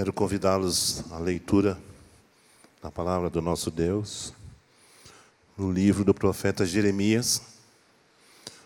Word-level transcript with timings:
Quero 0.00 0.14
convidá-los 0.14 1.04
à 1.12 1.18
leitura 1.18 1.78
da 2.80 2.90
palavra 2.90 3.28
do 3.28 3.42
nosso 3.42 3.70
Deus, 3.70 4.32
no 5.58 5.70
livro 5.70 6.02
do 6.04 6.14
profeta 6.14 6.64
Jeremias, 6.64 7.42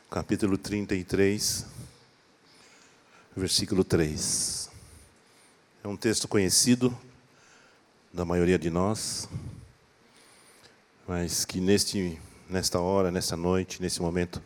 capítulo 0.08 0.56
33, 0.56 1.66
versículo 3.36 3.82
3. 3.82 4.70
É 5.82 5.88
um 5.88 5.96
texto 5.96 6.28
conhecido 6.28 6.96
da 8.12 8.24
maioria 8.24 8.56
de 8.56 8.70
nós, 8.70 9.28
mas 11.04 11.44
que 11.44 11.60
neste, 11.60 12.16
nesta 12.48 12.78
hora, 12.78 13.10
nesta 13.10 13.36
noite, 13.36 13.82
nesse 13.82 14.00
momento, 14.00 14.40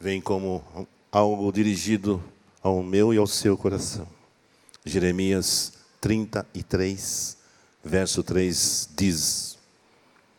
vem 0.00 0.20
como 0.20 0.88
algo 1.12 1.52
dirigido 1.52 2.20
ao 2.60 2.82
meu 2.82 3.14
e 3.14 3.16
ao 3.16 3.28
seu 3.28 3.56
coração. 3.56 4.15
Jeremias 4.88 5.72
33, 6.00 7.36
verso 7.84 8.22
3 8.22 8.90
diz 8.96 9.58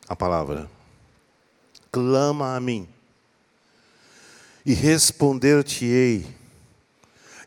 a 0.07 0.15
palavra: 0.15 0.69
Clama 1.91 2.55
a 2.55 2.59
mim, 2.61 2.87
e 4.65 4.73
responder-te-ei, 4.73 6.25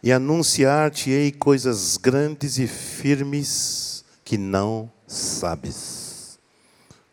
e 0.03 0.13
anunciar-te-ei 0.13 1.33
coisas 1.33 1.97
grandes 1.97 2.59
e 2.59 2.67
firmes 2.67 4.05
que 4.23 4.37
não 4.37 4.93
sabes. 5.07 6.39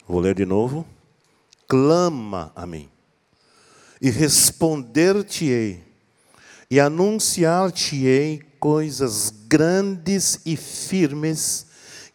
Vou 0.05 0.19
ler 0.19 0.35
de 0.35 0.45
novo. 0.45 0.85
Clama 1.65 2.51
a 2.53 2.67
mim, 2.67 2.89
e 4.01 4.09
responder-te-ei, 4.09 5.81
e 6.69 6.77
anunciar-te-ei 6.77 8.46
coisas 8.67 9.33
grandes 9.47 10.41
e 10.45 10.57
firmes 10.57 11.67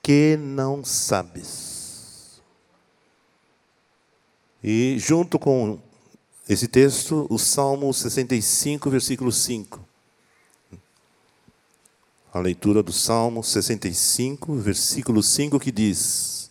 que 0.03 0.37
não 0.37 0.85
sabes. 0.85 2.43
E 4.63 4.99
junto 4.99 5.39
com 5.39 5.81
esse 6.47 6.69
texto, 6.69 7.27
o 7.31 7.39
Salmo 7.39 7.91
65, 7.91 8.91
versículo 8.91 9.33
5. 9.33 9.81
A 12.35 12.39
leitura 12.39 12.83
do 12.83 12.93
Salmo 12.93 13.43
65, 13.43 14.55
versículo 14.57 15.23
5, 15.23 15.59
que 15.59 15.73
diz: 15.73 16.51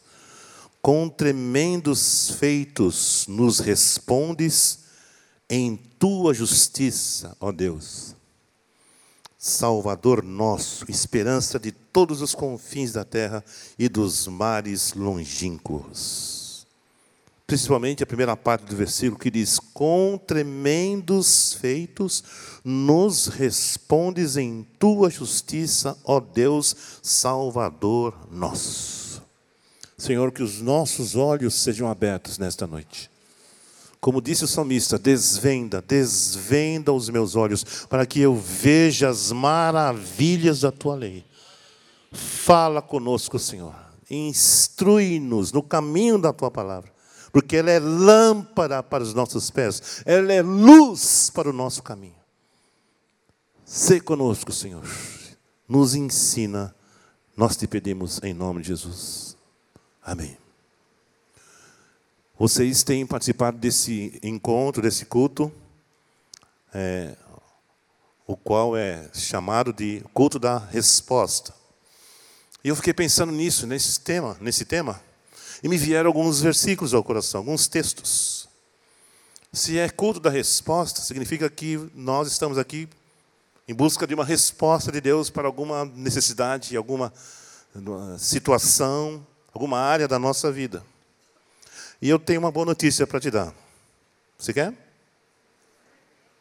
Com 0.82 1.08
tremendos 1.10 2.32
feitos 2.40 3.28
nos 3.28 3.60
respondes 3.60 4.80
em 5.48 5.78
tua 5.78 6.34
justiça, 6.34 7.38
ó 7.40 7.52
Deus. 7.52 8.20
Salvador 9.44 10.24
nosso, 10.24 10.86
esperança 10.88 11.60
de 11.60 11.72
todos 11.72 12.22
os 12.22 12.36
confins 12.36 12.92
da 12.92 13.04
terra 13.04 13.44
e 13.78 13.90
dos 13.90 14.28
mares 14.28 14.94
longínquos. 14.94 16.68
Principalmente 17.48 18.04
a 18.04 18.06
primeira 18.06 18.38
parte 18.38 18.66
do 18.66 18.76
versículo 18.76 19.18
que 19.18 19.32
diz: 19.32 19.58
Com 19.58 20.16
tremendos 20.28 21.54
feitos 21.56 22.24
nos 22.64 23.26
respondes 23.26 24.38
em 24.38 24.64
tua 24.78 25.10
justiça, 25.10 25.98
ó 26.04 26.20
Deus, 26.20 26.76
Salvador 27.02 28.30
nosso. 28.32 29.24
Senhor, 29.98 30.32
que 30.32 30.44
os 30.44 30.62
nossos 30.62 31.16
olhos 31.16 31.56
sejam 31.56 31.90
abertos 31.90 32.38
nesta 32.38 32.68
noite 32.68 33.11
como 34.02 34.20
disse 34.20 34.44
o 34.44 34.48
salmista, 34.48 34.98
desvenda, 34.98 35.80
desvenda 35.80 36.92
os 36.92 37.08
meus 37.08 37.36
olhos, 37.36 37.86
para 37.86 38.04
que 38.04 38.20
eu 38.20 38.36
veja 38.36 39.08
as 39.08 39.32
maravilhas 39.32 40.62
da 40.62 40.72
tua 40.72 40.96
lei. 40.96 41.24
Fala 42.12 42.82
conosco, 42.82 43.38
Senhor. 43.38 43.76
Instrui-nos 44.10 45.52
no 45.52 45.62
caminho 45.62 46.18
da 46.18 46.34
tua 46.34 46.50
palavra, 46.50 46.92
porque 47.32 47.58
ela 47.58 47.70
é 47.70 47.80
lâmpada 47.80 48.82
para 48.82 49.04
os 49.04 49.14
nossos 49.14 49.52
pés, 49.52 50.02
ela 50.04 50.34
é 50.34 50.42
luz 50.42 51.30
para 51.30 51.52
o 51.52 51.54
nosso 51.54 51.84
caminho. 51.84 52.20
Se 53.64 54.02
conosco, 54.02 54.52
Senhor. 54.52 54.84
Nos 55.70 55.94
ensina, 55.94 56.76
nós 57.38 57.56
te 57.56 57.68
pedimos 57.68 58.20
em 58.24 58.34
nome 58.34 58.62
de 58.64 58.70
Jesus. 58.70 59.38
Amém. 60.04 60.36
Vocês 62.42 62.82
têm 62.82 63.06
participado 63.06 63.60
desse 63.60 64.20
encontro, 64.24 64.82
desse 64.82 65.06
culto, 65.06 65.52
é, 66.74 67.16
o 68.26 68.36
qual 68.36 68.76
é 68.76 69.08
chamado 69.14 69.72
de 69.72 70.04
culto 70.12 70.40
da 70.40 70.58
resposta. 70.58 71.54
E 72.64 72.70
eu 72.70 72.76
fiquei 72.76 72.96
pensando 72.96 73.32
nisso, 73.32 73.68
nesse 73.68 74.00
tema, 74.00 74.36
nesse 74.42 74.66
tema, 74.66 75.00
e 75.62 75.70
me 75.70 75.78
vieram 75.78 76.08
alguns 76.08 76.42
versículos 76.42 76.96
ao 76.96 77.04
coração, 77.04 77.42
alguns 77.42 77.68
textos. 77.68 78.50
Se 79.54 79.78
é 79.78 79.88
culto 79.88 80.20
da 80.20 80.32
resposta, 80.32 81.00
significa 81.02 81.48
que 81.48 81.92
nós 81.94 82.28
estamos 82.28 82.58
aqui 82.58 82.90
em 83.68 83.76
busca 83.76 84.08
de 84.08 84.16
uma 84.16 84.26
resposta 84.26 84.92
de 84.92 85.00
Deus 85.00 85.30
para 85.30 85.48
alguma 85.48 85.86
necessidade, 85.86 86.76
alguma 86.76 87.14
situação, 88.18 89.24
alguma 89.54 89.78
área 89.78 90.08
da 90.08 90.18
nossa 90.18 90.52
vida. 90.52 90.84
E 92.02 92.10
eu 92.10 92.18
tenho 92.18 92.40
uma 92.40 92.52
boa 92.52 92.66
notícia 92.66 93.06
para 93.06 93.20
te 93.20 93.30
dar. 93.30 93.54
Você 94.38 94.52
quer? 94.52 94.74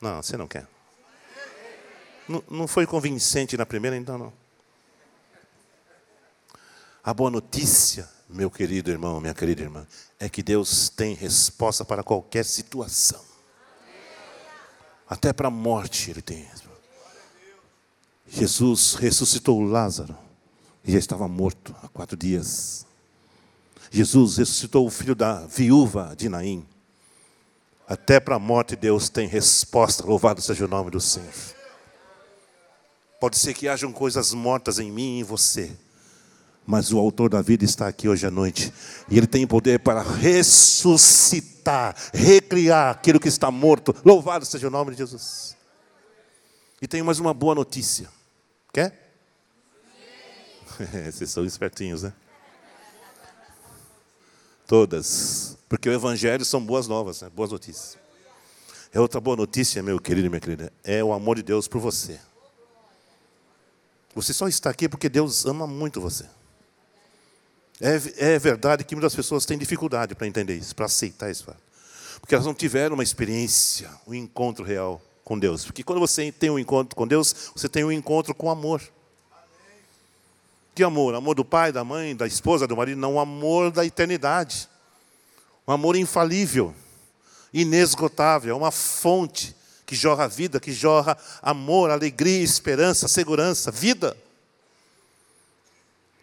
Não, 0.01 0.23
você 0.23 0.37
não 0.37 0.49
quer. 0.49 0.67
Não, 2.27 2.43
não 2.51 2.67
foi 2.67 2.87
convincente 2.87 3.57
na 3.57 3.67
primeira, 3.67 3.97
então 3.97 4.17
não. 4.17 4.33
A 7.05 7.13
boa 7.13 7.31
notícia, 7.31 8.09
meu 8.29 8.51
querido 8.51 8.91
irmão, 8.91 9.21
minha 9.21 9.35
querida 9.35 9.63
irmã, 9.63 9.87
é 10.19 10.29
que 10.29 10.43
Deus 10.43 10.89
tem 10.89 11.15
resposta 11.15 11.85
para 11.85 12.03
qualquer 12.03 12.45
situação. 12.45 13.23
Até 15.09 15.33
para 15.33 15.49
a 15.49 15.51
morte 15.51 16.11
Ele 16.11 16.23
tem. 16.23 16.49
Jesus 18.27 18.95
ressuscitou 18.95 19.61
Lázaro 19.61 20.17
e 20.85 20.93
já 20.93 20.99
estava 20.99 21.27
morto 21.27 21.75
há 21.83 21.89
quatro 21.89 22.17
dias. 22.17 22.87
Jesus 23.91 24.37
ressuscitou 24.37 24.87
o 24.87 24.91
filho 24.91 25.15
da 25.15 25.47
viúva 25.47 26.15
de 26.17 26.29
Naim. 26.29 26.67
Até 27.87 28.21
para 28.21 28.37
a 28.37 28.39
morte 28.39 28.77
Deus 28.77 29.09
tem 29.09 29.27
resposta, 29.27 30.07
louvado 30.07 30.41
seja 30.41 30.65
o 30.65 30.69
nome 30.69 30.91
do 30.91 31.01
Senhor. 31.01 31.33
Pode 33.21 33.37
ser 33.37 33.53
que 33.53 33.69
hajam 33.69 33.93
coisas 33.93 34.33
mortas 34.33 34.79
em 34.79 34.91
mim 34.91 35.17
e 35.17 35.21
em 35.21 35.25
você, 35.25 35.77
mas 36.65 36.93
o 36.93 36.99
autor 36.99 37.29
da 37.29 37.43
vida 37.43 37.65
está 37.65 37.89
aqui 37.89 38.09
hoje 38.09 38.27
à 38.27 38.31
noite, 38.31 38.73
e 39.11 39.19
ele 39.19 39.27
tem 39.27 39.47
poder 39.47 39.81
para 39.81 40.03
ressuscitar, 40.03 41.97
recriar 42.15 42.93
aquilo 42.93 43.19
que 43.19 43.29
está 43.29 43.51
morto. 43.51 43.95
Louvado 44.05 44.47
seja 44.47 44.69
o 44.69 44.71
nome 44.71 44.93
de 44.93 44.99
Jesus. 44.99 45.57
E 46.81 46.87
tenho 46.87 47.05
mais 47.05 47.19
uma 47.19 47.35
boa 47.35 47.55
notícia. 47.55 48.09
Quer? 48.73 49.13
Vocês 51.13 51.31
são 51.31 51.45
espertinhos, 51.45 52.05
né? 52.05 52.13
Todas. 54.71 55.59
Porque 55.69 55.89
o 55.89 55.93
Evangelho 55.93 56.45
são 56.45 56.65
boas 56.65 56.87
novas, 56.87 57.23
né? 57.23 57.29
boas 57.35 57.51
notícias. 57.51 57.99
É 58.93 59.01
outra 59.01 59.21
boa 59.21 59.37
notícia, 59.37 59.83
meu 59.83 59.99
querido 59.99 60.29
e 60.29 60.31
minha 60.31 60.39
querida, 60.39 60.73
é 60.85 61.03
o 61.03 61.13
amor 61.13 61.35
de 61.35 61.43
Deus 61.43 61.67
por 61.67 61.81
você. 61.81 62.21
Você 64.15 64.33
só 64.33 64.47
está 64.47 64.71
aqui 64.71 64.89
porque 64.89 65.09
Deus 65.09 65.45
ama 65.45 65.67
muito 65.67 66.01
você. 66.01 66.25
É, 67.81 68.35
é 68.35 68.39
verdade 68.39 68.85
que 68.85 68.95
muitas 68.95 69.13
pessoas 69.13 69.45
têm 69.45 69.59
dificuldade 69.59 70.15
para 70.15 70.29
entender 70.29 70.55
isso, 70.55 70.77
para 70.77 70.87
aceitar 70.87 71.29
isso. 71.33 71.53
Porque 72.21 72.37
elas 72.37 72.47
não 72.47 72.55
tiveram 72.55 72.95
uma 72.95 73.03
experiência, 73.03 73.91
um 74.07 74.15
encontro 74.15 74.65
real 74.65 75.03
com 75.25 75.37
Deus. 75.37 75.65
Porque 75.65 75.83
quando 75.83 75.99
você 75.99 76.31
tem 76.31 76.49
um 76.49 76.61
encontro 76.61 76.95
com 76.95 77.09
Deus, 77.09 77.51
você 77.57 77.69
tem 77.69 77.83
um 77.83 77.91
encontro 77.91 78.33
com 78.37 78.49
amor. 78.49 78.81
Que 80.81 80.85
amor? 80.85 81.15
Amor 81.15 81.35
do 81.35 81.45
pai, 81.45 81.71
da 81.71 81.85
mãe, 81.85 82.17
da 82.17 82.27
esposa, 82.27 82.67
do 82.67 82.75
marido? 82.75 82.99
Não, 82.99 83.17
o 83.17 83.21
amor 83.21 83.71
da 83.71 83.85
eternidade. 83.85 84.67
Um 85.69 85.73
amor 85.73 85.95
infalível, 85.95 86.75
inesgotável, 87.53 88.55
é 88.55 88.57
uma 88.57 88.71
fonte 88.71 89.55
que 89.85 89.95
jorra 89.95 90.27
vida, 90.27 90.59
que 90.59 90.73
jorra 90.73 91.19
amor, 91.43 91.91
alegria, 91.91 92.43
esperança, 92.43 93.09
segurança, 93.09 93.71
vida. 93.71 94.17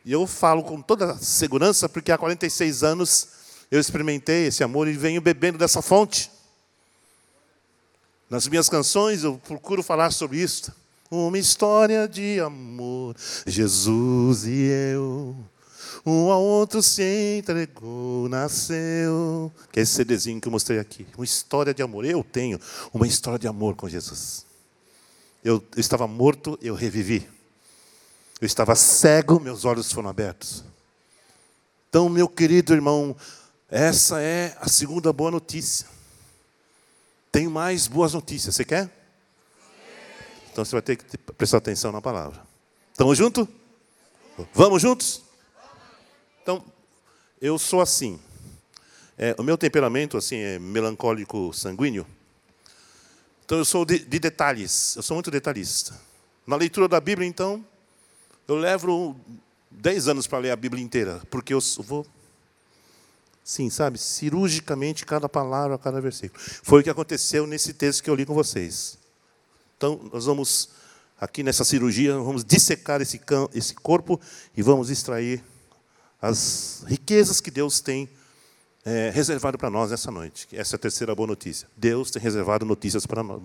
E 0.04 0.12
eu 0.12 0.26
falo 0.26 0.64
com 0.64 0.82
toda 0.82 1.16
segurança 1.20 1.88
porque 1.88 2.12
há 2.12 2.18
46 2.18 2.82
anos 2.82 3.28
eu 3.70 3.80
experimentei 3.80 4.48
esse 4.48 4.64
amor 4.64 4.88
e 4.88 4.94
venho 4.94 5.22
bebendo 5.22 5.60
dessa 5.60 5.84
fonte. 5.84 6.32
Nas 8.28 8.48
minhas 8.48 8.68
canções 8.68 9.24
eu 9.24 9.38
procuro 9.38 9.84
falar 9.84 10.10
sobre 10.10 10.40
isso. 10.40 10.74
Uma 11.10 11.38
história 11.38 12.06
de 12.06 12.40
amor, 12.42 13.16
Jesus 13.46 14.46
e 14.46 14.66
eu. 14.94 15.36
Um 16.06 16.32
ao 16.32 16.42
outro 16.42 16.82
se 16.82 17.38
entregou, 17.40 18.28
nasceu. 18.28 19.52
Que 19.72 19.80
é 19.80 19.84
esse 19.84 19.94
CDzinho 19.94 20.42
que 20.42 20.48
eu 20.48 20.52
mostrei 20.52 20.80
aqui. 20.80 21.08
Uma 21.16 21.24
história 21.24 21.74
de 21.74 21.82
amor. 21.82 22.04
Eu 22.04 22.24
tenho 22.24 22.60
uma 22.94 23.08
história 23.08 23.40
de 23.40 23.48
amor 23.48 23.76
com 23.76 23.88
Jesus. 23.88 24.46
Eu, 25.44 25.64
eu 25.76 25.80
estava 25.80 26.08
morto, 26.08 26.60
eu 26.62 26.76
revivi. 26.76 27.28
Eu 28.42 28.46
estava 28.46 28.76
cego, 28.76 29.40
meus 29.40 29.66
olhos 29.66 29.92
foram 29.92 30.10
abertos. 30.10 30.64
Então, 31.90 32.10
meu 32.10 32.28
querido 32.28 32.74
irmão, 32.74 33.16
essa 33.70 34.22
é 34.22 34.58
a 34.60 34.68
segunda 34.68 35.12
boa 35.14 35.32
notícia. 35.32 35.88
Tem 37.32 37.48
mais 37.48 37.88
boas 37.88 38.14
notícias. 38.14 38.56
Você 38.56 38.66
quer? 38.66 38.90
Então 40.58 40.66
você 40.66 40.72
vai 40.72 40.82
ter 40.82 40.96
que 40.96 41.16
prestar 41.34 41.58
atenção 41.58 41.92
na 41.92 42.02
palavra. 42.02 42.42
Estamos 42.92 43.16
juntos? 43.16 43.48
Vamos 44.56 44.82
juntos? 44.82 45.22
Então, 46.42 46.66
eu 47.40 47.60
sou 47.60 47.80
assim. 47.80 48.20
É, 49.16 49.36
o 49.38 49.44
meu 49.44 49.56
temperamento 49.56 50.18
assim 50.18 50.38
é 50.38 50.58
melancólico 50.58 51.54
sanguíneo. 51.54 52.08
Então 53.46 53.60
eu 53.60 53.66
sou 53.66 53.86
de, 53.86 54.00
de 54.00 54.18
detalhes. 54.18 54.96
Eu 54.96 55.04
sou 55.04 55.14
muito 55.14 55.30
detalhista. 55.30 55.96
Na 56.48 56.56
leitura 56.56 56.88
da 56.88 57.00
Bíblia, 57.00 57.28
então, 57.28 57.64
eu 58.48 58.56
levo 58.56 59.16
dez 59.70 60.08
anos 60.08 60.26
para 60.26 60.40
ler 60.40 60.50
a 60.50 60.56
Bíblia 60.56 60.84
inteira, 60.84 61.22
porque 61.30 61.54
eu 61.54 61.60
vou, 61.84 62.04
sim, 63.44 63.70
sabe, 63.70 64.00
cirurgicamente 64.00 65.06
cada 65.06 65.30
palavra, 65.30 65.78
cada 65.78 66.02
versículo. 66.02 66.42
Foi 66.64 66.82
o 66.82 66.84
que 66.84 66.90
aconteceu 66.90 67.46
nesse 67.46 67.74
texto 67.76 68.02
que 68.04 68.10
eu 68.10 68.16
li 68.16 68.26
com 68.26 68.34
vocês. 68.34 68.98
Então, 69.78 70.00
nós 70.12 70.26
vamos, 70.26 70.70
aqui 71.22 71.44
nessa 71.44 71.64
cirurgia, 71.64 72.18
vamos 72.18 72.44
dissecar 72.44 73.00
esse, 73.00 73.22
esse 73.54 73.76
corpo 73.76 74.20
e 74.56 74.64
vamos 74.64 74.90
extrair 74.90 75.44
as 76.20 76.84
riquezas 76.88 77.40
que 77.40 77.52
Deus 77.52 77.80
tem 77.80 78.10
é, 78.84 79.12
reservado 79.14 79.56
para 79.56 79.70
nós 79.70 79.92
nessa 79.92 80.10
noite. 80.10 80.48
Essa 80.52 80.76
é 80.76 80.78
a 80.78 80.80
terceira 80.80 81.14
boa 81.14 81.28
notícia. 81.28 81.68
Deus 81.78 82.10
tem 82.10 82.22
reservado 82.22 82.66
notícias 82.66 83.06
para 83.06 83.22
nós, 83.22 83.42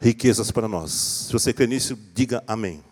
riquezas 0.00 0.50
para 0.50 0.66
nós. 0.66 0.90
Se 0.90 1.32
você 1.32 1.52
crê 1.52 1.68
nisso, 1.68 1.96
diga 2.12 2.42
amém. 2.48 2.82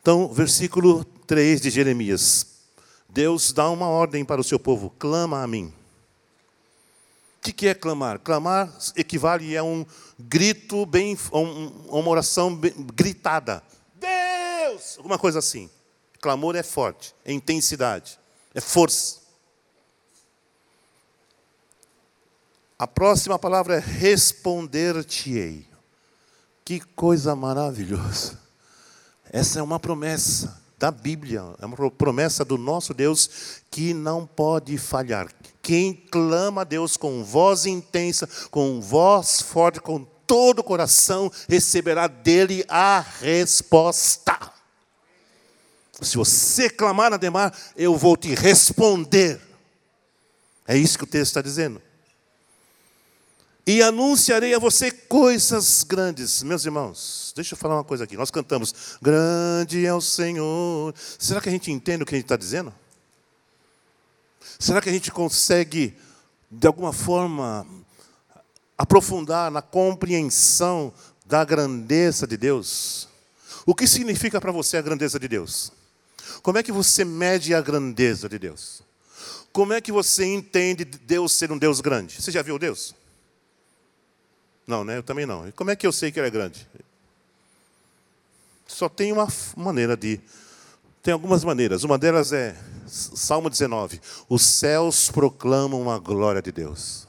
Então, 0.00 0.32
versículo 0.32 1.04
3 1.26 1.60
de 1.60 1.70
Jeremias. 1.70 2.46
Deus 3.08 3.52
dá 3.52 3.68
uma 3.68 3.88
ordem 3.88 4.24
para 4.24 4.40
o 4.40 4.44
seu 4.44 4.60
povo: 4.60 4.94
clama 4.96 5.42
a 5.42 5.46
mim. 5.48 5.72
O 7.48 7.54
que 7.54 7.68
é 7.68 7.74
clamar? 7.74 8.18
Clamar 8.18 8.72
equivale 8.96 9.56
a 9.56 9.62
um 9.62 9.86
grito 10.18 10.84
bem, 10.84 11.16
uma 11.30 12.08
oração 12.08 12.54
bem, 12.54 12.72
gritada. 12.92 13.62
Deus! 13.94 14.96
Alguma 14.96 15.16
coisa 15.16 15.38
assim. 15.38 15.70
Clamor 16.20 16.56
é 16.56 16.62
forte, 16.64 17.14
é 17.24 17.32
intensidade, 17.32 18.18
é 18.52 18.60
força. 18.60 19.20
A 22.76 22.86
próxima 22.86 23.38
palavra 23.38 23.76
é 23.76 23.78
responder-te-ei. 23.78 25.68
Que 26.64 26.80
coisa 26.80 27.36
maravilhosa. 27.36 28.40
Essa 29.30 29.60
é 29.60 29.62
uma 29.62 29.78
promessa 29.78 30.65
da 30.78 30.90
Bíblia, 30.90 31.42
é 31.58 31.66
uma 31.66 31.90
promessa 31.90 32.44
do 32.44 32.58
nosso 32.58 32.92
Deus 32.92 33.62
que 33.70 33.94
não 33.94 34.26
pode 34.26 34.76
falhar. 34.76 35.28
Quem 35.62 35.94
clama 35.94 36.60
a 36.60 36.64
Deus 36.64 36.96
com 36.96 37.24
voz 37.24 37.64
intensa, 37.66 38.28
com 38.50 38.80
voz 38.80 39.40
forte, 39.40 39.80
com 39.80 40.04
todo 40.26 40.58
o 40.58 40.64
coração, 40.64 41.32
receberá 41.48 42.06
dele 42.06 42.64
a 42.68 43.04
resposta. 43.20 44.38
Se 46.00 46.16
você 46.16 46.68
clamar 46.68 47.12
a 47.12 47.16
Demar, 47.16 47.56
eu 47.74 47.96
vou 47.96 48.16
te 48.16 48.34
responder. 48.34 49.40
É 50.68 50.76
isso 50.76 50.98
que 50.98 51.04
o 51.04 51.06
texto 51.06 51.30
está 51.30 51.40
dizendo 51.40 51.80
e 53.66 53.82
anunciarei 53.82 54.54
a 54.54 54.60
você 54.60 54.92
coisas 54.92 55.82
grandes. 55.82 56.42
Meus 56.44 56.64
irmãos, 56.64 57.32
deixa 57.34 57.54
eu 57.54 57.58
falar 57.58 57.74
uma 57.74 57.84
coisa 57.84 58.04
aqui. 58.04 58.16
Nós 58.16 58.30
cantamos, 58.30 58.72
grande 59.02 59.84
é 59.84 59.92
o 59.92 60.00
Senhor. 60.00 60.94
Será 61.18 61.40
que 61.40 61.48
a 61.48 61.52
gente 61.52 61.72
entende 61.72 62.04
o 62.04 62.06
que 62.06 62.14
a 62.14 62.18
gente 62.18 62.26
está 62.26 62.36
dizendo? 62.36 62.72
Será 64.58 64.80
que 64.80 64.88
a 64.88 64.92
gente 64.92 65.10
consegue, 65.10 65.96
de 66.48 66.66
alguma 66.66 66.92
forma, 66.92 67.66
aprofundar 68.78 69.50
na 69.50 69.60
compreensão 69.60 70.92
da 71.26 71.44
grandeza 71.44 72.24
de 72.24 72.36
Deus? 72.36 73.08
O 73.66 73.74
que 73.74 73.88
significa 73.88 74.40
para 74.40 74.52
você 74.52 74.76
a 74.76 74.82
grandeza 74.82 75.18
de 75.18 75.26
Deus? 75.26 75.72
Como 76.40 76.56
é 76.56 76.62
que 76.62 76.70
você 76.70 77.04
mede 77.04 77.52
a 77.52 77.60
grandeza 77.60 78.28
de 78.28 78.38
Deus? 78.38 78.80
Como 79.52 79.72
é 79.72 79.80
que 79.80 79.90
você 79.90 80.24
entende 80.24 80.84
Deus 80.84 81.32
ser 81.32 81.50
um 81.50 81.58
Deus 81.58 81.80
grande? 81.80 82.22
Você 82.22 82.30
já 82.30 82.42
viu 82.42 82.60
Deus? 82.60 82.94
Não, 84.66 84.84
né? 84.84 84.98
Eu 84.98 85.02
também 85.02 85.26
não. 85.26 85.46
E 85.46 85.52
como 85.52 85.70
é 85.70 85.76
que 85.76 85.86
eu 85.86 85.92
sei 85.92 86.10
que 86.10 86.18
ele 86.18 86.26
é 86.26 86.30
grande? 86.30 86.66
Só 88.66 88.88
tem 88.88 89.12
uma 89.12 89.28
maneira 89.56 89.96
de. 89.96 90.20
Tem 91.02 91.12
algumas 91.12 91.44
maneiras. 91.44 91.84
Uma 91.84 91.96
delas 91.96 92.32
é 92.32 92.56
Salmo 92.86 93.48
19. 93.48 94.00
Os 94.28 94.42
céus 94.42 95.10
proclamam 95.10 95.90
a 95.90 95.98
glória 95.98 96.42
de 96.42 96.50
Deus. 96.50 97.06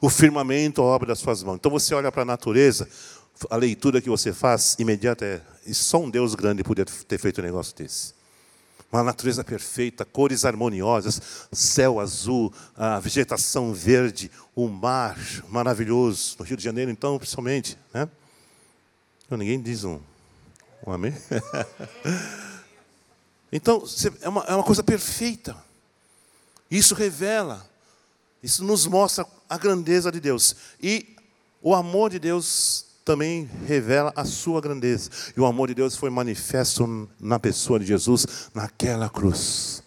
O 0.00 0.08
firmamento, 0.08 0.80
a 0.80 0.84
obra 0.84 1.08
das 1.08 1.18
suas 1.18 1.42
mãos. 1.42 1.56
Então 1.56 1.70
você 1.70 1.94
olha 1.94 2.12
para 2.12 2.22
a 2.22 2.26
natureza, 2.26 2.88
a 3.50 3.56
leitura 3.56 4.00
que 4.00 4.08
você 4.08 4.32
faz 4.32 4.76
imediata 4.78 5.24
é: 5.24 5.42
só 5.72 5.98
um 5.98 6.08
Deus 6.08 6.34
grande 6.34 6.62
podia 6.62 6.84
ter 6.84 7.18
feito 7.18 7.40
um 7.40 7.44
negócio 7.44 7.74
desse 7.76 8.15
uma 8.96 9.04
natureza 9.04 9.44
perfeita, 9.44 10.04
cores 10.04 10.44
harmoniosas, 10.44 11.20
céu 11.52 12.00
azul, 12.00 12.52
a 12.76 12.98
vegetação 12.98 13.72
verde, 13.72 14.30
o 14.54 14.68
mar 14.68 15.18
maravilhoso. 15.48 16.36
No 16.38 16.44
Rio 16.44 16.56
de 16.56 16.64
Janeiro, 16.64 16.90
então, 16.90 17.18
principalmente. 17.18 17.78
Né? 17.92 18.08
Então, 19.24 19.36
ninguém 19.36 19.60
diz 19.60 19.84
um, 19.84 20.00
um 20.86 20.92
amém? 20.92 21.14
então, 23.52 23.84
é 24.20 24.28
uma, 24.28 24.42
é 24.44 24.54
uma 24.54 24.64
coisa 24.64 24.82
perfeita. 24.82 25.56
Isso 26.70 26.94
revela, 26.94 27.68
isso 28.42 28.64
nos 28.64 28.86
mostra 28.86 29.26
a 29.48 29.58
grandeza 29.58 30.10
de 30.10 30.20
Deus. 30.20 30.56
E 30.82 31.16
o 31.62 31.74
amor 31.74 32.10
de 32.10 32.18
Deus 32.18 32.85
também 33.06 33.48
revela 33.66 34.12
a 34.16 34.24
sua 34.24 34.60
grandeza. 34.60 35.08
E 35.36 35.40
o 35.40 35.46
amor 35.46 35.68
de 35.68 35.74
Deus 35.74 35.96
foi 35.96 36.10
manifesto 36.10 37.08
na 37.20 37.38
pessoa 37.38 37.78
de 37.78 37.86
Jesus, 37.86 38.50
naquela 38.52 39.08
cruz. 39.08 39.80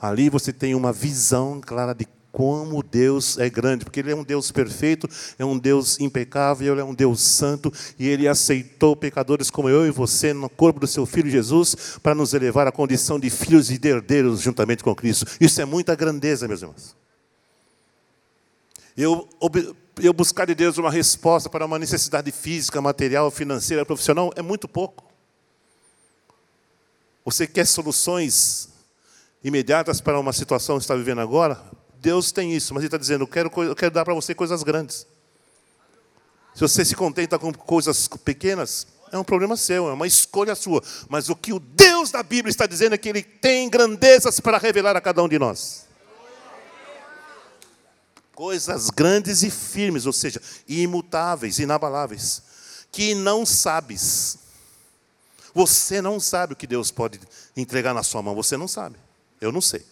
Ali 0.00 0.30
você 0.30 0.54
tem 0.54 0.74
uma 0.74 0.90
visão 0.90 1.60
clara 1.60 1.94
de 1.94 2.08
como 2.32 2.82
Deus 2.82 3.38
é 3.38 3.48
grande, 3.48 3.84
porque 3.84 4.00
Ele 4.00 4.10
é 4.10 4.16
um 4.16 4.24
Deus 4.24 4.50
perfeito, 4.50 5.08
é 5.38 5.44
um 5.44 5.58
Deus 5.58 6.00
impecável, 6.00 6.72
Ele 6.72 6.80
é 6.80 6.84
um 6.84 6.94
Deus 6.94 7.20
santo, 7.20 7.72
e 7.98 8.06
Ele 8.06 8.28
aceitou 8.28 8.94
pecadores 8.94 9.50
como 9.50 9.70
eu 9.70 9.86
e 9.86 9.90
você 9.90 10.34
no 10.34 10.48
corpo 10.48 10.80
do 10.80 10.86
Seu 10.86 11.06
Filho 11.06 11.30
Jesus, 11.30 11.98
para 12.02 12.14
nos 12.14 12.34
elevar 12.34 12.66
à 12.66 12.72
condição 12.72 13.18
de 13.18 13.30
filhos 13.30 13.70
e 13.70 13.78
herdeiros 13.82 14.40
juntamente 14.40 14.82
com 14.82 14.94
Cristo. 14.94 15.26
Isso 15.40 15.60
é 15.60 15.64
muita 15.64 15.94
grandeza, 15.94 16.46
meus 16.46 16.60
irmãos. 16.60 16.96
Eu 18.96 19.28
eu 20.02 20.12
buscar 20.12 20.46
de 20.46 20.54
Deus 20.54 20.76
uma 20.78 20.90
resposta 20.90 21.48
para 21.48 21.64
uma 21.64 21.78
necessidade 21.78 22.30
física, 22.30 22.80
material, 22.80 23.30
financeira, 23.30 23.84
profissional, 23.84 24.30
é 24.36 24.42
muito 24.42 24.68
pouco. 24.68 25.04
Você 27.24 27.46
quer 27.46 27.66
soluções 27.66 28.68
imediatas 29.42 30.00
para 30.00 30.18
uma 30.20 30.32
situação 30.32 30.76
que 30.76 30.84
está 30.84 30.94
vivendo 30.94 31.20
agora? 31.20 31.60
Deus 31.98 32.30
tem 32.30 32.54
isso, 32.54 32.74
mas 32.74 32.82
Ele 32.82 32.88
está 32.88 32.98
dizendo: 32.98 33.22
eu 33.22 33.26
quero, 33.26 33.50
eu 33.62 33.74
quero 33.74 33.90
dar 33.90 34.04
para 34.04 34.14
você 34.14 34.34
coisas 34.34 34.62
grandes. 34.62 35.06
Se 36.54 36.60
você 36.60 36.84
se 36.84 36.94
contenta 36.94 37.38
com 37.38 37.52
coisas 37.52 38.06
pequenas, 38.08 38.86
é 39.10 39.18
um 39.18 39.24
problema 39.24 39.56
seu, 39.56 39.88
é 39.88 39.92
uma 39.92 40.06
escolha 40.06 40.54
sua. 40.54 40.82
Mas 41.08 41.28
o 41.28 41.36
que 41.36 41.52
o 41.52 41.58
Deus 41.58 42.10
da 42.10 42.22
Bíblia 42.22 42.50
está 42.50 42.66
dizendo 42.66 42.94
é 42.94 42.98
que 42.98 43.08
Ele 43.08 43.22
tem 43.22 43.68
grandezas 43.68 44.40
para 44.40 44.58
revelar 44.58 44.96
a 44.96 45.00
cada 45.00 45.22
um 45.22 45.28
de 45.28 45.38
nós 45.38 45.85
coisas 48.36 48.90
grandes 48.90 49.42
e 49.42 49.50
firmes, 49.50 50.04
ou 50.04 50.12
seja, 50.12 50.40
imutáveis, 50.68 51.58
inabaláveis, 51.58 52.42
que 52.92 53.14
não 53.14 53.46
sabes. 53.46 54.38
Você 55.54 56.02
não 56.02 56.20
sabe 56.20 56.52
o 56.52 56.56
que 56.56 56.66
Deus 56.66 56.90
pode 56.90 57.18
entregar 57.56 57.94
na 57.94 58.02
sua 58.02 58.20
mão, 58.20 58.34
você 58.34 58.54
não 58.54 58.68
sabe. 58.68 58.96
Eu 59.40 59.50
não 59.50 59.62
sei. 59.62 59.82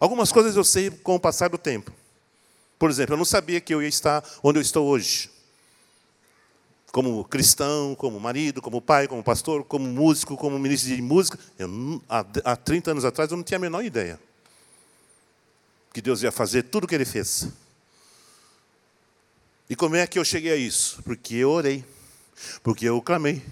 Algumas 0.00 0.32
coisas 0.32 0.56
eu 0.56 0.64
sei 0.64 0.90
com 0.90 1.14
o 1.14 1.20
passar 1.20 1.48
do 1.48 1.56
tempo. 1.56 1.92
Por 2.76 2.90
exemplo, 2.90 3.14
eu 3.14 3.18
não 3.18 3.24
sabia 3.24 3.60
que 3.60 3.72
eu 3.72 3.80
ia 3.80 3.88
estar 3.88 4.24
onde 4.42 4.58
eu 4.58 4.62
estou 4.62 4.88
hoje. 4.88 5.30
Como 6.90 7.22
cristão, 7.22 7.94
como 7.94 8.18
marido, 8.18 8.60
como 8.60 8.82
pai, 8.82 9.06
como 9.06 9.22
pastor, 9.22 9.62
como 9.62 9.86
músico, 9.86 10.36
como 10.36 10.58
ministro 10.58 10.92
de 10.92 11.00
música. 11.00 11.38
Eu, 11.56 12.02
há, 12.08 12.26
há 12.44 12.56
30 12.56 12.90
anos 12.90 13.04
atrás 13.04 13.30
eu 13.30 13.36
não 13.36 13.44
tinha 13.44 13.58
a 13.58 13.60
menor 13.60 13.84
ideia 13.84 14.18
que 15.92 16.00
Deus 16.00 16.22
ia 16.22 16.30
fazer 16.30 16.64
tudo 16.64 16.84
o 16.84 16.86
que 16.86 16.94
ele 16.94 17.04
fez. 17.04 17.48
E 19.68 19.76
como 19.76 19.96
é 19.96 20.06
que 20.06 20.18
eu 20.18 20.24
cheguei 20.24 20.52
a 20.52 20.56
isso? 20.56 21.02
Porque 21.02 21.34
eu 21.36 21.50
orei, 21.50 21.84
porque 22.62 22.86
eu 22.86 23.00
clamei, 23.00 23.42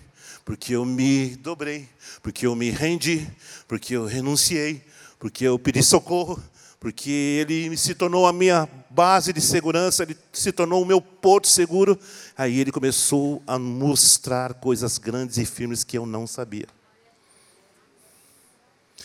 porque 0.44 0.74
eu 0.74 0.84
me 0.84 1.36
dobrei, 1.36 1.88
porque 2.22 2.46
eu 2.46 2.56
me 2.56 2.70
rendi, 2.70 3.28
porque 3.66 3.94
eu 3.94 4.06
renunciei, 4.06 4.82
porque 5.18 5.44
eu 5.44 5.58
pedi 5.58 5.82
socorro, 5.82 6.42
porque 6.80 7.10
ele 7.10 7.76
se 7.76 7.94
tornou 7.94 8.26
a 8.26 8.32
minha 8.32 8.68
base 8.88 9.32
de 9.32 9.40
segurança, 9.40 10.04
ele 10.04 10.16
se 10.32 10.52
tornou 10.52 10.82
o 10.82 10.86
meu 10.86 11.00
porto 11.00 11.48
seguro. 11.48 11.98
Aí 12.36 12.60
ele 12.60 12.70
começou 12.70 13.42
a 13.46 13.58
mostrar 13.58 14.54
coisas 14.54 14.96
grandes 14.96 15.38
e 15.38 15.44
firmes 15.44 15.82
que 15.82 15.98
eu 15.98 16.06
não 16.06 16.26
sabia. 16.26 16.66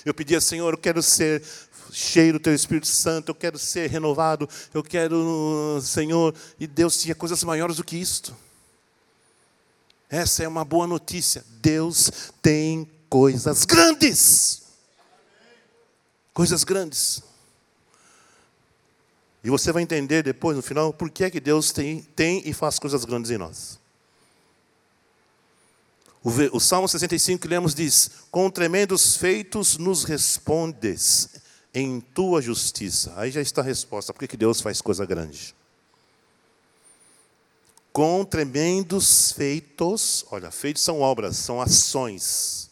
Eu 0.06 0.14
pedia, 0.14 0.42
Senhor, 0.42 0.74
eu 0.74 0.78
quero 0.78 1.02
ser 1.02 1.42
cheio 1.94 2.34
do 2.34 2.40
Teu 2.40 2.54
Espírito 2.54 2.88
Santo, 2.88 3.30
eu 3.30 3.36
quero 3.36 3.60
ser 3.60 3.90
renovado, 3.90 4.50
eu 4.74 4.84
quero, 4.84 5.80
Senhor, 5.82 6.34
e 6.60 6.66
Deus 6.66 7.00
tinha 7.00 7.14
coisas 7.14 7.44
maiores 7.44 7.78
do 7.78 7.84
que 7.84 7.96
isto. 7.96 8.36
Essa 10.10 10.44
é 10.44 10.48
uma 10.48 10.66
boa 10.66 10.86
notícia. 10.86 11.44
Deus 11.62 12.12
tem 12.42 12.90
coisas 13.10 13.64
grandes. 13.64 14.64
Coisas 16.34 16.64
grandes. 16.64 17.24
E 19.44 19.50
você 19.50 19.72
vai 19.72 19.84
entender 19.84 20.24
depois, 20.24 20.56
no 20.56 20.64
final, 20.64 20.94
por 20.94 21.10
que 21.10 21.24
é 21.24 21.30
que 21.30 21.40
Deus 21.40 21.72
tem, 21.72 22.02
tem 22.16 22.42
e 22.46 22.54
faz 22.54 22.80
coisas 22.80 23.06
grandes 23.06 23.30
em 23.30 23.38
nós. 23.38 23.80
O, 26.24 26.30
o 26.56 26.60
Salmo 26.60 26.88
65 26.88 27.42
que 27.42 27.48
lemos 27.48 27.76
diz: 27.76 28.10
Com 28.32 28.50
tremendos 28.50 29.18
feitos 29.18 29.78
nos 29.78 30.06
respondes 30.06 31.43
em 31.74 32.00
tua 32.00 32.42
justiça. 32.42 33.14
Aí 33.16 33.32
já 33.32 33.42
está 33.42 33.62
a 33.62 33.66
resposta, 33.66 34.14
por 34.14 34.20
que, 34.20 34.28
que 34.28 34.38
Deus 34.38 34.62
faz 34.62 34.82
coisa 34.82 35.06
grande? 35.06 35.56
Com 37.92 38.26
tremendos 38.26 39.32
feitos, 39.32 40.26
olha, 40.32 40.50
feitos 40.52 40.82
são 40.82 41.02
obras, 41.02 41.38
são 41.38 41.62
ações, 41.62 42.70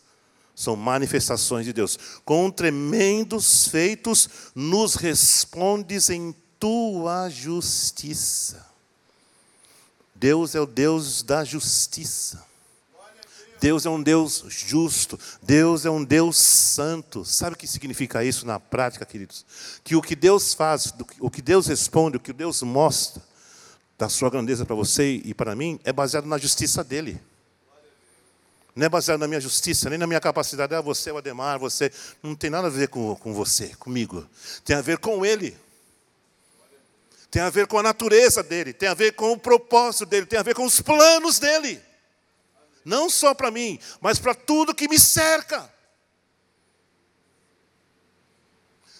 são 0.55 0.75
manifestações 0.75 1.65
de 1.65 1.73
Deus. 1.73 1.97
Com 2.25 2.49
tremendos 2.49 3.67
feitos 3.67 4.29
nos 4.55 4.95
respondes 4.95 6.09
em 6.09 6.35
tua 6.59 7.29
justiça. 7.29 8.65
Deus 10.15 10.53
é 10.53 10.61
o 10.61 10.67
Deus 10.67 11.23
da 11.23 11.43
justiça. 11.43 12.50
Deus 13.61 13.85
é 13.85 13.89
um 13.91 14.01
Deus 14.01 14.43
justo, 14.47 15.19
Deus 15.39 15.85
é 15.85 15.89
um 15.91 16.03
Deus 16.03 16.35
santo. 16.35 17.23
Sabe 17.23 17.53
o 17.53 17.57
que 17.57 17.67
significa 17.67 18.23
isso 18.23 18.43
na 18.43 18.59
prática, 18.59 19.05
queridos? 19.05 19.45
Que 19.83 19.95
o 19.95 20.01
que 20.01 20.15
Deus 20.15 20.55
faz, 20.55 20.91
o 21.19 21.29
que 21.29 21.43
Deus 21.43 21.67
responde, 21.67 22.17
o 22.17 22.19
que 22.19 22.33
Deus 22.33 22.63
mostra 22.63 23.21
da 23.99 24.09
sua 24.09 24.31
grandeza 24.31 24.65
para 24.65 24.75
você 24.75 25.21
e 25.23 25.31
para 25.31 25.55
mim, 25.55 25.79
é 25.83 25.93
baseado 25.93 26.25
na 26.25 26.39
justiça 26.39 26.83
dele. 26.83 27.21
Não 28.75 28.87
é 28.87 28.89
baseado 28.89 29.19
na 29.19 29.27
minha 29.27 29.39
justiça, 29.39 29.91
nem 29.91 29.99
na 29.99 30.07
minha 30.07 30.19
capacidade. 30.19 30.73
Ah, 30.73 30.81
você, 30.81 31.11
o 31.11 31.17
Ademar, 31.17 31.59
você. 31.59 31.91
Não 32.23 32.33
tem 32.33 32.49
nada 32.49 32.65
a 32.65 32.71
ver 32.71 32.87
com, 32.87 33.15
com 33.15 33.31
você, 33.31 33.75
comigo. 33.75 34.27
Tem 34.65 34.75
a 34.75 34.81
ver 34.81 34.97
com 34.97 35.23
ele 35.23 35.55
tem 37.29 37.41
a 37.41 37.49
ver 37.49 37.65
com 37.65 37.79
a 37.79 37.83
natureza 37.83 38.43
dele, 38.43 38.73
tem 38.73 38.89
a 38.89 38.93
ver 38.93 39.13
com 39.13 39.31
o 39.31 39.39
propósito 39.39 40.05
dele, 40.05 40.25
tem 40.25 40.37
a 40.37 40.43
ver 40.43 40.53
com 40.53 40.65
os 40.65 40.81
planos 40.81 41.39
dele. 41.39 41.81
Não 42.83 43.09
só 43.09 43.33
para 43.33 43.51
mim, 43.51 43.79
mas 43.99 44.19
para 44.19 44.33
tudo 44.33 44.75
que 44.75 44.87
me 44.87 44.99
cerca. 44.99 45.71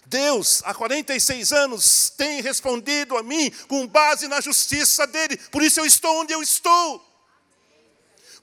Deus, 0.05 0.61
há 0.65 0.73
46 0.73 1.53
anos, 1.53 2.09
tem 2.17 2.41
respondido 2.41 3.17
a 3.17 3.23
mim 3.23 3.49
com 3.69 3.87
base 3.87 4.27
na 4.27 4.41
justiça 4.41 5.07
dele, 5.07 5.37
por 5.37 5.63
isso 5.63 5.79
eu 5.79 5.85
estou 5.85 6.19
onde 6.19 6.33
eu 6.33 6.41
estou. 6.43 7.09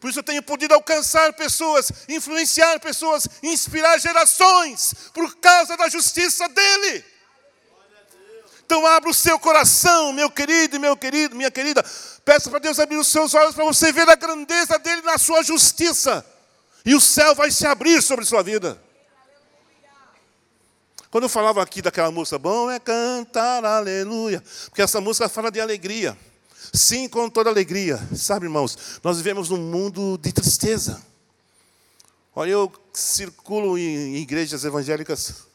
Por 0.00 0.09
isso 0.09 0.21
eu 0.21 0.23
tenho 0.23 0.42
podido 0.42 0.73
alcançar 0.73 1.33
pessoas, 1.35 1.90
influenciar 2.09 2.78
pessoas, 2.80 3.26
inspirar 3.42 3.99
gerações, 3.99 4.95
por 5.12 5.37
causa 5.37 5.76
da 5.76 5.88
justiça 5.88 6.49
dele. 6.49 7.04
Então 8.68 8.87
abra 8.87 9.08
o 9.08 9.14
seu 9.14 9.38
coração, 9.38 10.12
meu 10.12 10.30
querido 10.30 10.76
e 10.76 10.78
meu 10.78 10.94
querido, 10.94 11.34
minha 11.34 11.50
querida. 11.50 11.82
Peça 12.22 12.50
para 12.50 12.58
Deus 12.58 12.78
abrir 12.78 12.98
os 12.98 13.08
seus 13.08 13.32
olhos 13.32 13.54
para 13.54 13.64
você 13.64 13.90
ver 13.90 14.06
a 14.06 14.14
grandeza 14.14 14.78
dele 14.78 15.00
na 15.00 15.16
sua 15.16 15.42
justiça. 15.42 16.22
E 16.84 16.94
o 16.94 17.00
céu 17.00 17.34
vai 17.34 17.50
se 17.50 17.66
abrir 17.66 18.02
sobre 18.02 18.26
sua 18.26 18.42
vida. 18.42 18.78
Quando 21.10 21.25
eu 21.25 21.30
falava 21.30 21.62
aqui 21.62 21.80
daquela 21.80 22.10
música, 22.10 22.38
bom 22.38 22.70
é 22.70 22.78
cantar 22.78 23.64
aleluia, 23.64 24.44
porque 24.66 24.82
essa 24.82 25.00
música 25.00 25.30
fala 25.30 25.50
de 25.50 25.62
alegria. 25.62 26.14
Sim, 26.70 27.08
com 27.08 27.30
toda 27.30 27.48
alegria. 27.48 27.98
Sabe, 28.14 28.44
irmãos, 28.44 29.00
nós 29.02 29.16
vivemos 29.16 29.48
num 29.48 29.56
mundo 29.56 30.18
de 30.18 30.30
tristeza. 30.30 31.02
Olha, 32.37 32.50
eu 32.50 32.70
circulo 32.92 33.78
em 33.78 34.16
igrejas 34.16 34.62
evangélicas 34.62 35.48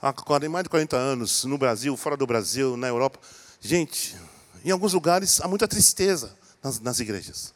há 0.00 0.14
mais 0.48 0.64
de 0.64 0.70
40 0.70 0.96
anos, 0.96 1.44
no 1.44 1.58
Brasil, 1.58 1.96
fora 1.96 2.16
do 2.16 2.26
Brasil, 2.26 2.76
na 2.76 2.88
Europa. 2.88 3.18
Gente, 3.60 4.16
em 4.64 4.70
alguns 4.70 4.92
lugares 4.92 5.40
há 5.40 5.48
muita 5.48 5.68
tristeza 5.68 6.34
nas, 6.62 6.80
nas 6.80 7.00
igrejas. 7.00 7.52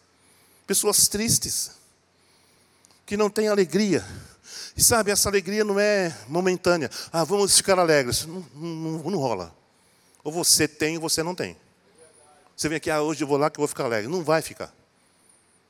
Pessoas 0.67 1.09
tristes, 1.09 1.73
que 3.07 3.17
não 3.17 3.31
têm 3.31 3.49
alegria. 3.49 4.05
E 4.77 4.83
sabe, 4.83 5.11
essa 5.11 5.29
alegria 5.29 5.65
não 5.65 5.79
é 5.79 6.15
momentânea. 6.29 6.91
Ah, 7.13 7.25
vamos 7.25 7.57
ficar 7.57 7.79
alegres. 7.79 8.27
Não, 8.27 8.45
não, 8.55 9.11
não 9.11 9.19
rola. 9.19 9.55
Ou 10.23 10.33
você 10.33 10.67
tem 10.67 10.97
ou 10.97 11.03
você 11.03 11.23
não 11.23 11.35
tem. 11.35 11.57
Você 12.57 12.69
vem 12.69 12.77
aqui, 12.77 12.91
ah, 12.91 13.03
hoje 13.03 13.23
eu 13.23 13.29
vou 13.29 13.37
lá 13.37 13.51
que 13.51 13.59
eu 13.59 13.63
vou 13.63 13.69
ficar 13.69 13.85
alegre. 13.85 14.11
Não 14.11 14.23
vai 14.23 14.43
ficar. 14.43 14.73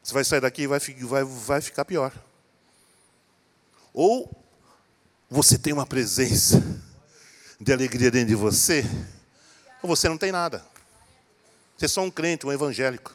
Você 0.03 0.13
vai 0.13 0.25
sair 0.25 0.41
daqui 0.41 0.63
e 0.63 0.67
vai, 0.67 0.79
vai, 0.81 1.25
vai 1.25 1.61
ficar 1.61 1.85
pior. 1.85 2.13
Ou 3.93 4.44
você 5.35 5.59
tem 5.59 5.73
uma 5.73 5.85
presença 5.85 6.63
de 7.61 7.73
alegria 7.73 8.09
dentro 8.09 8.29
de 8.29 8.35
você, 8.37 8.85
ou 9.83 9.89
você 9.89 10.09
não 10.09 10.17
tem 10.17 10.31
nada. 10.31 10.65
Você 11.77 11.87
é 11.87 11.89
só 11.89 12.03
um 12.03 12.11
crente, 12.11 12.47
um 12.47 12.53
evangélico, 12.53 13.13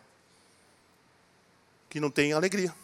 que 1.89 1.97
não 1.97 2.11
tem 2.11 2.33
alegria. 2.33 2.75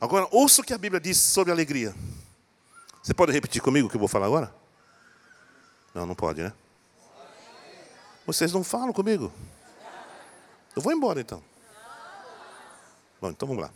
Agora, 0.00 0.26
ouça 0.30 0.62
o 0.62 0.64
que 0.64 0.72
a 0.72 0.78
Bíblia 0.78 0.98
diz 0.98 1.18
sobre 1.18 1.52
alegria. 1.52 1.94
Você 3.02 3.12
pode 3.12 3.32
repetir 3.32 3.60
comigo 3.60 3.86
o 3.86 3.90
que 3.90 3.96
eu 3.96 4.00
vou 4.00 4.08
falar 4.08 4.26
agora? 4.26 4.54
Não, 5.94 6.06
não 6.06 6.14
pode, 6.14 6.42
né? 6.42 6.54
Vocês 8.26 8.50
não 8.50 8.64
falam 8.64 8.94
comigo? 8.94 9.30
Eu 10.74 10.80
vou 10.80 10.90
embora 10.90 11.20
então. 11.20 11.44
Bom, 13.20 13.28
então 13.28 13.46
vamos 13.46 13.62
lá. 13.62 13.70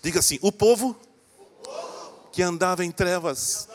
Diga 0.00 0.20
assim: 0.20 0.38
o 0.40 0.52
povo 0.52 0.96
que 2.34 2.42
andava 2.42 2.84
em 2.84 2.90
trevas, 2.90 3.68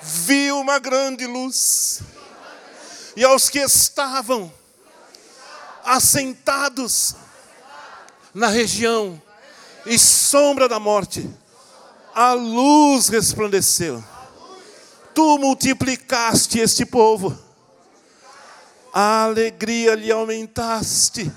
viu 0.00 0.58
uma 0.58 0.78
grande 0.78 1.26
luz. 1.26 2.00
E 3.14 3.22
aos 3.22 3.50
que 3.50 3.58
estavam 3.58 4.50
assentados 5.84 7.14
na 8.32 8.48
região 8.48 9.20
e 9.84 9.98
sombra 9.98 10.70
da 10.70 10.80
morte, 10.80 11.28
a 12.14 12.32
luz 12.32 13.08
resplandeceu. 13.08 14.02
Tu 15.14 15.38
multiplicaste 15.38 16.58
este 16.60 16.86
povo, 16.86 17.38
a 18.90 19.24
alegria 19.24 19.94
lhe 19.94 20.10
aumentaste. 20.10 21.30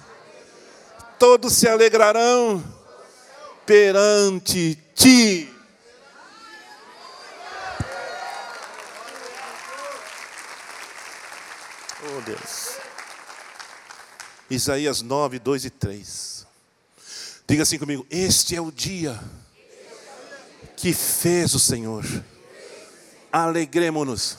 Todos 1.20 1.52
se 1.52 1.68
alegrarão 1.68 2.64
perante 3.66 4.82
ti. 4.96 5.53
Deus. 12.24 12.78
Isaías 14.50 15.02
9, 15.02 15.40
2 15.40 15.66
e 15.66 15.70
3. 15.70 16.48
Diga 17.48 17.64
assim 17.64 17.78
comigo: 17.78 18.06
Este 18.10 18.56
é 18.56 18.62
o 18.62 18.72
dia 18.72 19.20
que 20.76 20.94
fez 20.94 21.54
o 21.54 21.60
Senhor. 21.60 22.04
Alegremos-nos 23.32 24.38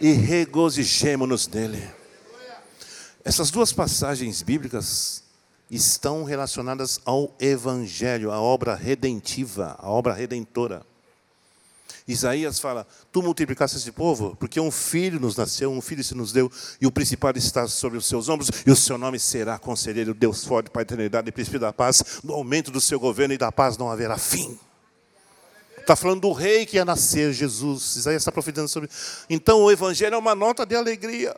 e 0.00 0.12
regozijemos-nos 0.12 1.48
nele. 1.48 1.90
Essas 3.24 3.50
duas 3.50 3.72
passagens 3.72 4.42
bíblicas 4.42 5.22
estão 5.70 6.24
relacionadas 6.24 7.00
ao 7.04 7.34
Evangelho, 7.38 8.32
à 8.32 8.40
obra 8.40 8.74
redentiva, 8.74 9.76
à 9.78 9.88
obra 9.88 10.12
redentora. 10.12 10.84
Isaías 12.12 12.58
fala: 12.58 12.86
Tu 13.12 13.22
multiplicaste 13.22 13.76
esse 13.76 13.92
povo, 13.92 14.36
porque 14.38 14.60
um 14.60 14.70
filho 14.70 15.20
nos 15.20 15.36
nasceu, 15.36 15.70
um 15.70 15.80
filho 15.80 16.02
se 16.02 16.14
nos 16.14 16.32
deu, 16.32 16.50
e 16.80 16.86
o 16.86 16.92
principal 16.92 17.32
está 17.36 17.66
sobre 17.66 17.98
os 17.98 18.06
seus 18.06 18.28
ombros, 18.28 18.50
e 18.66 18.70
o 18.70 18.76
seu 18.76 18.98
nome 18.98 19.18
será 19.18 19.58
Conselheiro, 19.58 20.14
Deus 20.14 20.44
forte, 20.44 20.70
Pai 20.70 20.84
da 20.84 20.94
eternidade 20.94 21.28
e 21.28 21.32
Príncipe 21.32 21.58
da 21.58 21.72
paz. 21.72 22.20
No 22.24 22.34
aumento 22.34 22.70
do 22.70 22.80
seu 22.80 22.98
governo 22.98 23.34
e 23.34 23.38
da 23.38 23.52
paz 23.52 23.76
não 23.76 23.90
haverá 23.90 24.18
fim. 24.18 24.58
Está 25.78 25.96
falando 25.96 26.20
do 26.20 26.32
rei 26.32 26.66
que 26.66 26.76
ia 26.76 26.84
nascer, 26.84 27.32
Jesus. 27.32 27.96
Isaías 27.96 28.22
está 28.22 28.30
profetizando 28.30 28.68
sobre. 28.68 28.88
Então 29.28 29.62
o 29.62 29.70
Evangelho 29.70 30.14
é 30.14 30.18
uma 30.18 30.34
nota 30.34 30.64
de 30.64 30.76
alegria. 30.76 31.34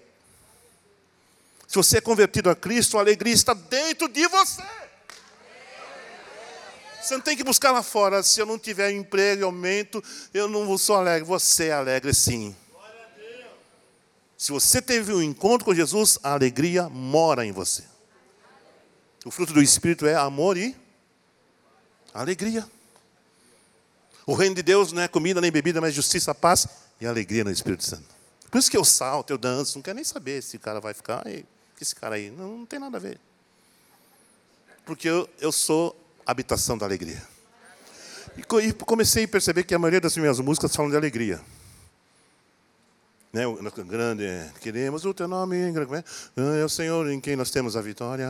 Se 1.67 1.76
você 1.76 1.99
é 1.99 2.00
convertido 2.02 2.50
a 2.50 2.55
Cristo, 2.55 2.99
a 2.99 3.00
alegria 3.00 3.33
está 3.33 3.55
dentro 3.55 4.09
de 4.09 4.29
você. 4.29 4.62
Você 7.03 7.15
não 7.15 7.21
tem 7.21 7.37
que 7.37 7.43
buscar 7.43 7.73
lá 7.73 7.83
fora. 7.83 8.23
Se 8.23 8.41
eu 8.41 8.47
não 8.47 8.59
tiver 8.59 8.93
emprego 8.93 9.43
e 9.43 9.45
aumento, 9.45 10.03
eu 10.33 10.47
não 10.47 10.79
sou 10.79 10.97
alegre. 10.97 11.27
Você 11.27 11.67
é 11.67 11.73
alegre 11.73 12.15
sim. 12.15 12.55
Se 14.39 14.53
você 14.53 14.81
teve 14.81 15.13
um 15.13 15.23
encontro 15.23 15.65
com 15.65 15.75
Jesus, 15.75 16.19
a 16.23 16.33
alegria 16.33 16.89
mora 16.89 17.45
em 17.45 17.53
você. 17.53 17.85
O 19.25 19.31
fruto 19.31 19.53
do 19.53 19.63
Espírito 19.63 20.07
é 20.07 20.15
amor 20.15 20.57
e 20.57 20.77
alegria. 22.15 22.69
O 24.25 24.35
reino 24.35 24.55
de 24.55 24.63
Deus 24.63 24.93
não 24.93 25.03
é 25.03 25.09
comida 25.09 25.41
nem 25.41 25.51
bebida, 25.51 25.81
mas 25.81 25.95
justiça, 25.95 26.35
paz 26.35 26.67
e 27.01 27.07
alegria 27.07 27.43
no 27.43 27.51
Espírito 27.51 27.85
Santo. 27.85 28.07
Por 28.51 28.59
isso 28.59 28.71
que 28.71 28.77
eu 28.77 28.85
salto, 28.85 29.31
eu 29.31 29.39
danço, 29.39 29.79
não 29.79 29.83
quero 29.83 29.97
nem 29.97 30.05
saber 30.05 30.43
se 30.43 30.57
o 30.57 30.61
cara 30.61 30.81
vai 30.81 30.95
ficar, 30.95 31.23
que 31.25 31.47
esse 31.81 31.95
cara 31.95 32.17
aí, 32.17 32.31
não, 32.31 32.59
não 32.59 32.67
tem 32.67 32.79
nada 32.79 32.97
a 32.97 33.01
ver. 33.01 33.19
Porque 34.85 35.09
eu, 35.09 35.29
eu 35.41 35.51
sou 35.51 35.97
habitação 36.26 36.76
da 36.79 36.87
alegria. 36.87 37.23
E 38.37 38.73
comecei 38.73 39.25
a 39.25 39.29
perceber 39.29 39.64
que 39.64 39.75
a 39.75 39.79
maioria 39.79 40.00
das 40.00 40.17
minhas 40.17 40.41
músicas 40.41 40.75
falam 40.75 40.91
de 40.91 40.97
alegria. 40.97 41.41
Né, 43.33 43.45
grande, 43.87 44.25
queremos 44.61 45.05
o 45.05 45.14
teu 45.14 45.26
nome, 45.26 45.57
é 46.37 46.64
o 46.64 46.69
Senhor 46.69 47.11
em 47.11 47.19
quem 47.19 47.35
nós 47.35 47.50
temos 47.50 47.76
a 47.76 47.81
vitória. 47.81 48.29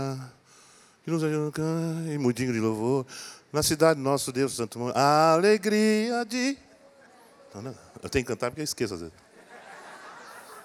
E 2.15 2.19
mudinho 2.19 2.53
de 2.53 2.61
louvor. 2.61 3.05
Na 3.53 3.63
cidade 3.63 4.01
nosso 4.01 4.33
Deus 4.33 4.55
Santo, 4.55 4.79
a 4.95 5.33
alegria 5.33 6.25
de. 6.25 6.57
Eu 8.03 8.09
tenho 8.09 8.25
que 8.25 8.33
cantar 8.33 8.51
porque 8.51 8.61
eu 8.61 8.65
esqueço 8.65 8.95
às 8.95 9.01
vezes. 9.01 9.15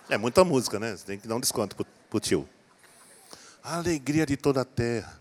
É 0.09 0.17
muita 0.17 0.43
música, 0.45 0.79
né? 0.79 0.95
Você 0.95 1.05
tem 1.05 1.19
que 1.19 1.27
dar 1.27 1.35
um 1.35 1.39
desconto 1.39 1.75
pro, 1.75 1.85
pro 2.09 2.19
tio. 2.19 2.47
Alegria 3.61 4.25
de 4.25 4.37
toda 4.37 4.61
a 4.61 4.65
terra. 4.65 5.19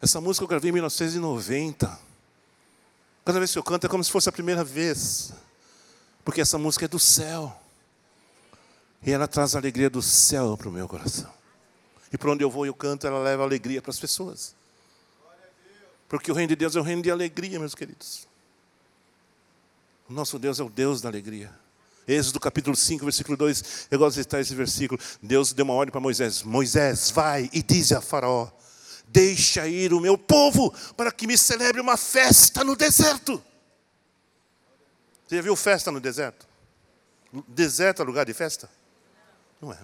Essa 0.00 0.20
música 0.20 0.44
eu 0.44 0.48
gravei 0.48 0.70
em 0.70 0.74
1990. 0.74 1.98
Cada 3.24 3.38
vez 3.38 3.52
que 3.52 3.58
eu 3.58 3.62
canto 3.62 3.86
é 3.86 3.88
como 3.90 4.02
se 4.02 4.10
fosse 4.10 4.28
a 4.28 4.32
primeira 4.32 4.62
vez. 4.62 5.32
Porque 6.24 6.40
essa 6.40 6.56
música 6.56 6.84
é 6.84 6.88
do 6.88 6.98
céu. 6.98 7.54
E 9.02 9.10
ela 9.10 9.26
traz 9.26 9.54
a 9.54 9.58
alegria 9.58 9.90
do 9.90 10.00
céu 10.00 10.56
para 10.56 10.68
o 10.68 10.72
meu 10.72 10.88
coração. 10.88 11.32
E 12.12 12.16
por 12.16 12.30
onde 12.30 12.42
eu 12.42 12.50
vou 12.50 12.64
eu 12.64 12.74
canto, 12.74 13.06
ela 13.06 13.18
leva 13.18 13.42
alegria 13.42 13.82
para 13.82 13.90
as 13.90 13.98
pessoas. 13.98 14.54
Porque 16.08 16.30
o 16.30 16.34
reino 16.34 16.48
de 16.48 16.56
Deus 16.56 16.74
é 16.74 16.80
o 16.80 16.82
reino 16.82 17.02
de 17.02 17.10
alegria, 17.10 17.58
meus 17.58 17.74
queridos. 17.74 18.26
O 20.08 20.12
nosso 20.12 20.38
Deus 20.38 20.58
é 20.58 20.62
o 20.62 20.70
Deus 20.70 21.02
da 21.02 21.08
alegria. 21.08 21.52
Êxodo 22.06 22.40
capítulo 22.40 22.74
5, 22.74 23.04
versículo 23.04 23.36
2. 23.36 23.88
Eu 23.90 23.98
gosto 23.98 24.16
de 24.16 24.22
citar 24.22 24.40
esse 24.40 24.54
versículo. 24.54 24.98
Deus 25.22 25.52
deu 25.52 25.66
uma 25.66 25.74
ordem 25.74 25.92
para 25.92 26.00
Moisés: 26.00 26.42
Moisés, 26.42 27.10
vai 27.10 27.50
e 27.52 27.62
diz 27.62 27.92
a 27.92 28.00
Faraó: 28.00 28.48
Deixa 29.08 29.66
ir 29.66 29.92
o 29.92 30.00
meu 30.00 30.18
povo 30.18 30.72
para 30.96 31.10
que 31.10 31.26
me 31.26 31.36
celebre 31.36 31.80
uma 31.80 31.96
festa 31.96 32.62
no 32.62 32.76
deserto. 32.76 33.42
Você 35.26 35.36
já 35.36 35.42
viu 35.42 35.56
festa 35.56 35.90
no 35.90 36.00
deserto? 36.00 36.46
Deserto 37.46 38.02
é 38.02 38.04
lugar 38.04 38.24
de 38.24 38.34
festa? 38.34 38.68
Não 39.60 39.72
é. 39.72 39.78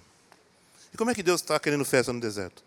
E 0.93 0.97
como 0.97 1.11
é 1.11 1.14
que 1.14 1.23
Deus 1.23 1.40
está 1.40 1.59
querendo 1.59 1.85
festa 1.85 2.12
no 2.12 2.21
deserto? 2.21 2.62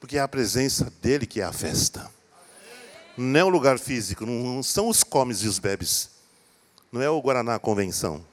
Porque 0.00 0.16
é 0.16 0.20
a 0.20 0.26
presença 0.26 0.92
dele 1.00 1.26
que 1.26 1.40
é 1.40 1.44
a 1.44 1.52
festa. 1.52 2.10
Não 3.16 3.38
é 3.38 3.44
o 3.44 3.48
lugar 3.48 3.78
físico, 3.78 4.24
não 4.24 4.62
são 4.62 4.88
os 4.88 5.04
comes 5.04 5.42
e 5.42 5.48
os 5.48 5.58
bebes. 5.58 6.10
Não 6.90 7.00
é 7.00 7.10
o 7.10 7.20
Guaraná 7.20 7.58
Convenção. 7.58 8.24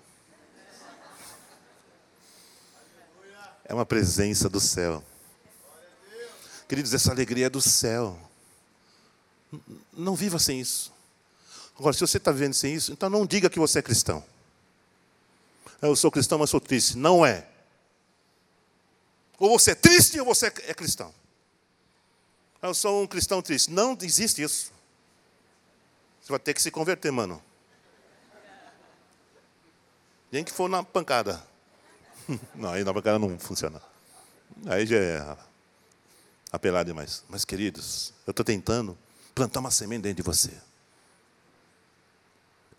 É 3.66 3.74
uma 3.74 3.86
presença 3.86 4.50
do 4.50 4.60
céu. 4.60 5.04
Queridos, 6.70 6.94
essa 6.94 7.12
alegria 7.12 7.48
é 7.48 7.50
do 7.50 7.60
céu. 7.60 8.16
Não 9.92 10.16
viva 10.16 10.38
sem 10.38 10.62
isso. 10.62 10.94
Agora, 11.76 11.94
se 11.94 12.00
você 12.00 12.18
está 12.18 12.32
vivendo 12.32 12.54
sem 12.54 12.76
isso, 12.76 12.92
então 12.92 13.10
não 13.10 13.26
diga 13.26 13.50
que 13.50 13.58
você 13.58 13.80
é 13.80 13.82
cristão. 13.82 14.24
Eu 15.82 15.96
sou 15.96 16.12
cristão, 16.12 16.38
mas 16.38 16.52
sou 16.52 16.62
triste. 16.62 16.96
Não 16.96 17.26
é. 17.26 17.48
Ou 19.40 19.58
você 19.58 19.72
é 19.72 19.76
triste 19.76 20.20
ou 20.20 20.26
você 20.28 20.46
é 20.46 20.74
cristão. 20.76 21.12
Eu 22.62 22.76
sou 22.76 23.02
um 23.02 23.08
cristão 23.08 23.42
triste. 23.42 23.72
Não 23.72 23.98
existe 24.00 24.44
isso. 24.44 24.72
Você 26.22 26.32
vai 26.32 26.40
ter 26.40 26.54
que 26.54 26.62
se 26.62 26.70
converter, 26.70 27.12
mano. 27.12 27.42
Nem 30.32 30.44
que 30.44 30.52
for 30.52 30.70
na 30.70 30.84
pancada. 30.84 31.44
Não, 32.54 32.70
aí 32.70 32.84
na 32.84 32.94
pancada 32.94 33.18
não 33.18 33.40
funciona. 33.40 33.82
Aí 34.68 34.86
já 34.86 34.98
é 34.98 35.49
apelar 36.52 36.84
demais. 36.84 37.24
Mas, 37.30 37.46
queridos, 37.46 38.14
eu 38.26 38.32
estou 38.32 38.44
tentando 38.44 38.98
plantar 39.34 39.60
uma 39.60 39.72
semente 39.72 40.04
dentro 40.04 40.24
de 40.24 40.26
você. 40.26 40.52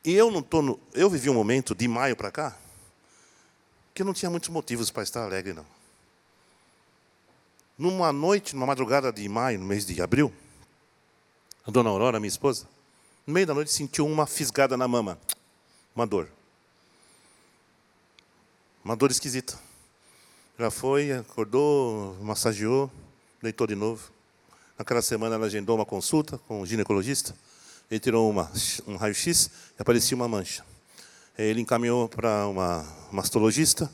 E 0.04 0.12
eu 0.14 0.30
não 0.30 0.40
estou. 0.40 0.80
Eu 0.92 1.11
vivi 1.11 1.28
um 1.28 1.35
momento 1.35 1.74
de 1.74 1.87
maio 1.87 2.16
para 2.16 2.30
cá 2.30 2.56
que 3.92 4.02
eu 4.02 4.06
não 4.06 4.14
tinha 4.14 4.30
muitos 4.30 4.48
motivos 4.48 4.90
para 4.90 5.02
estar 5.02 5.24
alegre, 5.24 5.52
não. 5.52 5.66
Numa 7.76 8.12
noite, 8.12 8.54
numa 8.54 8.66
madrugada 8.66 9.12
de 9.12 9.28
maio, 9.28 9.59
no 9.59 9.66
mês 9.66 9.85
de 9.85 10.00
abril, 10.00 10.33
a 11.66 11.70
dona 11.70 11.90
Aurora, 11.90 12.20
minha 12.20 12.28
esposa, 12.28 12.66
no 13.26 13.35
meio 13.35 13.46
da 13.46 13.54
noite 13.54 13.70
sentiu 13.72 14.06
uma 14.06 14.26
fisgada 14.26 14.76
na 14.76 14.87
mama, 14.87 15.18
uma 15.94 16.06
dor. 16.06 16.28
Uma 18.85 18.96
dor 18.96 19.11
esquisita. 19.11 19.59
Já 20.59 20.70
foi, 20.70 21.12
acordou, 21.12 22.16
massageou, 22.22 22.90
deitou 23.42 23.66
de 23.66 23.74
novo. 23.74 24.11
Naquela 24.79 25.03
semana 25.03 25.35
ela 25.35 25.46
agendou 25.46 25.76
uma 25.76 25.87
consulta 25.87 26.38
com 26.38 26.61
o 26.61 26.66
ginecologista. 26.66 27.35
Ele 27.90 28.00
tirou 28.00 28.31
uma, 28.31 28.50
um 28.87 28.96
raio-x 28.96 29.50
e 29.79 29.83
aparecia 29.83 30.16
uma 30.16 30.29
mancha. 30.29 30.64
Ele 31.37 31.61
encaminhou 31.61 32.09
para 32.09 32.46
uma 32.46 32.87
mastologista, 33.11 33.90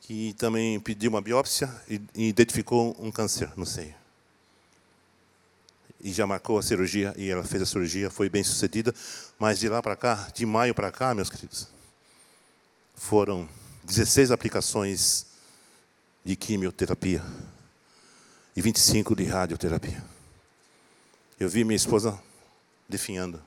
que 0.00 0.34
também 0.34 0.80
pediu 0.80 1.10
uma 1.10 1.20
biópsia 1.20 1.68
e 1.88 2.28
identificou 2.28 2.96
um 2.98 3.10
câncer 3.10 3.50
no 3.56 3.66
seio. 3.66 3.94
E 6.00 6.12
já 6.12 6.26
marcou 6.26 6.58
a 6.58 6.62
cirurgia, 6.62 7.12
e 7.16 7.28
ela 7.28 7.42
fez 7.42 7.62
a 7.62 7.66
cirurgia, 7.66 8.08
foi 8.08 8.28
bem 8.28 8.44
sucedida. 8.44 8.94
Mas 9.38 9.58
de 9.58 9.68
lá 9.68 9.82
para 9.82 9.96
cá, 9.96 10.28
de 10.32 10.46
maio 10.46 10.74
para 10.74 10.92
cá, 10.92 11.12
meus 11.12 11.28
queridos, 11.28 11.68
foram 12.94 13.48
16 13.84 14.30
aplicações 14.30 15.26
de 16.24 16.36
quimioterapia 16.36 17.22
e 18.58 18.60
25 18.60 19.14
de 19.14 19.22
radioterapia. 19.22 20.04
Eu 21.38 21.48
vi 21.48 21.62
minha 21.62 21.76
esposa 21.76 22.20
definhando. 22.88 23.40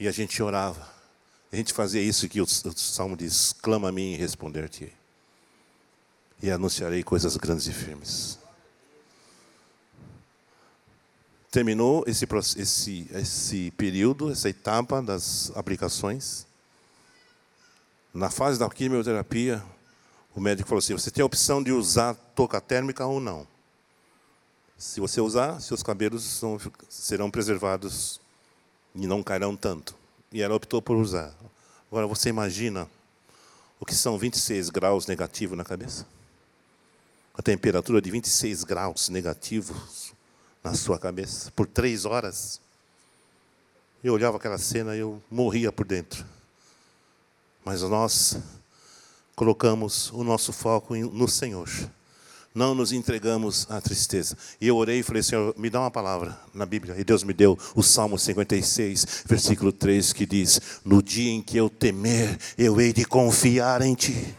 E 0.00 0.08
a 0.08 0.10
gente 0.10 0.42
orava. 0.42 0.90
A 1.52 1.56
gente 1.56 1.74
fazia 1.74 2.00
isso 2.00 2.26
que 2.26 2.40
o, 2.40 2.46
Salmo 2.46 3.18
diz: 3.18 3.52
clama 3.52 3.90
a 3.90 3.92
mim 3.92 4.14
e 4.14 4.16
responder-te. 4.16 4.90
E 6.42 6.50
anunciarei 6.50 7.02
coisas 7.02 7.36
grandes 7.36 7.66
e 7.66 7.72
firmes. 7.74 8.38
Terminou 11.50 12.04
esse, 12.06 12.26
esse, 12.56 13.10
esse 13.12 13.70
período, 13.72 14.32
essa 14.32 14.48
etapa 14.48 15.02
das 15.02 15.52
aplicações. 15.54 16.46
Na 18.14 18.30
fase 18.30 18.58
da 18.58 18.70
quimioterapia, 18.70 19.62
o 20.38 20.40
médico 20.40 20.68
falou 20.68 20.78
assim: 20.78 20.92
você 20.92 21.10
tem 21.10 21.20
a 21.20 21.26
opção 21.26 21.60
de 21.60 21.72
usar 21.72 22.14
touca 22.14 22.60
térmica 22.60 23.04
ou 23.04 23.18
não. 23.18 23.44
Se 24.76 25.00
você 25.00 25.20
usar, 25.20 25.60
seus 25.60 25.82
cabelos 25.82 26.22
são, 26.22 26.56
serão 26.88 27.28
preservados 27.28 28.20
e 28.94 29.04
não 29.04 29.20
cairão 29.20 29.56
tanto. 29.56 29.96
E 30.30 30.40
ela 30.40 30.54
optou 30.54 30.80
por 30.80 30.96
usar. 30.96 31.34
Agora 31.90 32.06
você 32.06 32.28
imagina 32.28 32.88
o 33.80 33.84
que 33.84 33.96
são 33.96 34.16
26 34.16 34.70
graus 34.70 35.08
negativos 35.08 35.58
na 35.58 35.64
cabeça? 35.64 36.06
A 37.34 37.42
temperatura 37.42 38.00
de 38.00 38.08
26 38.08 38.62
graus 38.62 39.08
negativos 39.08 40.14
na 40.62 40.72
sua 40.72 41.00
cabeça 41.00 41.50
por 41.50 41.66
três 41.66 42.04
horas. 42.04 42.60
Eu 44.04 44.14
olhava 44.14 44.36
aquela 44.36 44.58
cena 44.58 44.94
e 44.94 45.00
eu 45.00 45.20
morria 45.28 45.72
por 45.72 45.84
dentro. 45.84 46.24
Mas 47.64 47.82
nós 47.82 48.38
colocamos 49.38 50.10
o 50.10 50.24
nosso 50.24 50.52
foco 50.52 50.96
no 50.96 51.28
Senhor. 51.28 51.68
Não 52.52 52.74
nos 52.74 52.90
entregamos 52.90 53.70
à 53.70 53.80
tristeza. 53.80 54.36
E 54.60 54.66
eu 54.66 54.76
orei 54.76 54.98
e 54.98 55.02
falei, 55.04 55.22
Senhor, 55.22 55.54
me 55.56 55.70
dá 55.70 55.78
uma 55.78 55.92
palavra 55.92 56.36
na 56.52 56.66
Bíblia. 56.66 56.96
E 56.98 57.04
Deus 57.04 57.22
me 57.22 57.32
deu 57.32 57.56
o 57.76 57.80
Salmo 57.80 58.18
56, 58.18 59.22
versículo 59.26 59.70
3, 59.70 60.12
que 60.12 60.26
diz: 60.26 60.60
No 60.84 61.00
dia 61.00 61.30
em 61.30 61.40
que 61.40 61.56
eu 61.56 61.70
temer, 61.70 62.36
eu 62.58 62.80
hei 62.80 62.92
de 62.92 63.04
confiar 63.04 63.80
em 63.80 63.94
Ti. 63.94 64.34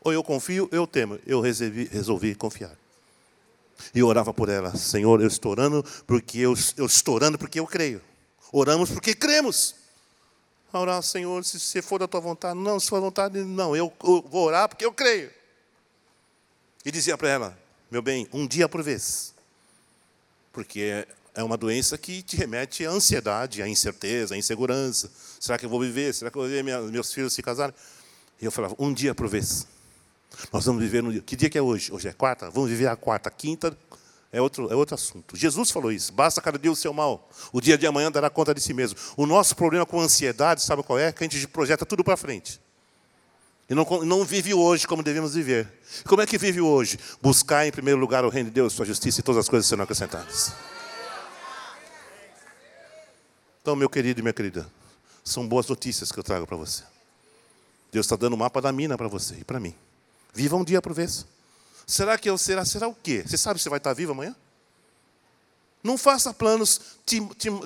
Ou 0.00 0.12
eu 0.12 0.24
confio, 0.24 0.68
eu 0.72 0.88
temo. 0.88 1.20
Eu 1.24 1.40
resolvi, 1.40 1.84
resolvi 1.84 2.34
confiar. 2.34 2.76
E 3.94 4.00
eu 4.00 4.08
orava 4.08 4.34
por 4.34 4.48
ela, 4.48 4.74
Senhor, 4.74 5.20
eu 5.20 5.28
estou 5.28 5.52
orando 5.52 5.84
porque 6.04 6.38
eu, 6.38 6.54
eu 6.76 6.86
estou 6.86 7.14
orando 7.14 7.38
porque 7.38 7.60
eu 7.60 7.66
creio. 7.66 8.02
Oramos 8.52 8.90
porque 8.90 9.14
cremos. 9.14 9.81
Orar, 10.72 11.02
Senhor, 11.02 11.44
se, 11.44 11.60
se 11.60 11.82
for 11.82 11.98
da 11.98 12.08
tua 12.08 12.20
vontade. 12.20 12.58
Não, 12.58 12.80
se 12.80 12.88
for 12.88 12.96
da 12.96 13.02
vontade, 13.02 13.38
não. 13.44 13.76
Eu, 13.76 13.92
eu 14.02 14.24
vou 14.28 14.46
orar 14.46 14.68
porque 14.68 14.84
eu 14.84 14.92
creio. 14.92 15.30
E 16.84 16.90
dizia 16.90 17.16
para 17.16 17.28
ela, 17.28 17.58
meu 17.90 18.00
bem, 18.00 18.26
um 18.32 18.46
dia 18.46 18.68
por 18.68 18.82
vez. 18.82 19.34
Porque 20.52 21.06
é 21.34 21.42
uma 21.42 21.56
doença 21.56 21.96
que 21.96 22.22
te 22.22 22.36
remete 22.36 22.84
à 22.84 22.90
ansiedade, 22.90 23.62
à 23.62 23.68
incerteza, 23.68 24.34
à 24.34 24.38
insegurança. 24.38 25.10
Será 25.38 25.58
que 25.58 25.64
eu 25.64 25.70
vou 25.70 25.80
viver? 25.80 26.12
Será 26.14 26.30
que 26.30 26.36
eu 26.36 26.42
vou 26.42 26.50
ver 26.50 26.62
meus 26.62 27.12
filhos 27.12 27.32
se 27.32 27.42
casarem? 27.42 27.74
E 28.40 28.44
eu 28.44 28.50
falava, 28.50 28.74
um 28.78 28.92
dia 28.92 29.14
por 29.14 29.28
vez. 29.28 29.66
Nós 30.52 30.64
vamos 30.64 30.82
viver 30.82 31.02
no 31.02 31.12
dia. 31.12 31.22
Que 31.22 31.36
dia 31.36 31.48
que 31.48 31.58
é 31.58 31.62
hoje? 31.62 31.92
Hoje 31.92 32.08
é 32.08 32.12
quarta? 32.12 32.50
Vamos 32.50 32.70
viver 32.70 32.86
a 32.86 32.96
quarta. 32.96 33.28
A 33.28 33.32
quinta 33.32 33.76
é 34.32 34.40
outro, 34.40 34.72
é 34.72 34.74
outro 34.74 34.94
assunto. 34.94 35.36
Jesus 35.36 35.70
falou 35.70 35.92
isso. 35.92 36.10
Basta 36.10 36.40
cada 36.40 36.58
dia 36.58 36.72
o 36.72 36.76
seu 36.76 36.92
mal. 36.94 37.28
O 37.52 37.60
dia 37.60 37.76
de 37.76 37.86
amanhã 37.86 38.10
dará 38.10 38.30
conta 38.30 38.54
de 38.54 38.62
si 38.62 38.72
mesmo. 38.72 38.98
O 39.14 39.26
nosso 39.26 39.54
problema 39.54 39.84
com 39.84 40.00
ansiedade, 40.00 40.62
sabe 40.62 40.82
qual 40.82 40.98
é? 40.98 41.12
Que 41.12 41.22
a 41.22 41.28
gente 41.28 41.46
projeta 41.46 41.84
tudo 41.84 42.02
para 42.02 42.16
frente. 42.16 42.58
E 43.68 43.74
não, 43.74 43.84
não 44.04 44.24
vive 44.24 44.54
hoje 44.54 44.86
como 44.86 45.02
devemos 45.02 45.34
viver. 45.34 45.70
Como 46.06 46.22
é 46.22 46.26
que 46.26 46.38
vive 46.38 46.62
hoje? 46.62 46.98
Buscar 47.20 47.66
em 47.66 47.70
primeiro 47.70 48.00
lugar 48.00 48.24
o 48.24 48.30
reino 48.30 48.48
de 48.48 48.54
Deus, 48.54 48.72
sua 48.72 48.86
justiça 48.86 49.20
e 49.20 49.22
todas 49.22 49.40
as 49.40 49.48
coisas 49.50 49.68
serão 49.68 49.84
acrescentadas. 49.84 50.54
Então, 53.60 53.76
meu 53.76 53.88
querido 53.88 54.20
e 54.20 54.22
minha 54.22 54.32
querida, 54.32 54.66
são 55.22 55.46
boas 55.46 55.68
notícias 55.68 56.10
que 56.10 56.18
eu 56.18 56.24
trago 56.24 56.46
para 56.46 56.56
você. 56.56 56.82
Deus 57.92 58.06
está 58.06 58.16
dando 58.16 58.32
o 58.32 58.38
mapa 58.38 58.62
da 58.62 58.72
mina 58.72 58.96
para 58.96 59.08
você 59.08 59.36
e 59.36 59.44
para 59.44 59.60
mim. 59.60 59.74
Viva 60.32 60.56
um 60.56 60.64
dia 60.64 60.80
por 60.80 60.94
vez. 60.94 61.26
Será 61.86 62.16
que 62.18 62.28
eu 62.28 62.38
será? 62.38 62.64
Será 62.64 62.88
o 62.88 62.94
quê? 62.94 63.24
Você 63.26 63.36
sabe 63.36 63.60
se 63.60 63.68
vai 63.68 63.78
estar 63.78 63.92
vivo 63.92 64.12
amanhã? 64.12 64.34
Não 65.82 65.98
faça 65.98 66.32
planos. 66.32 66.80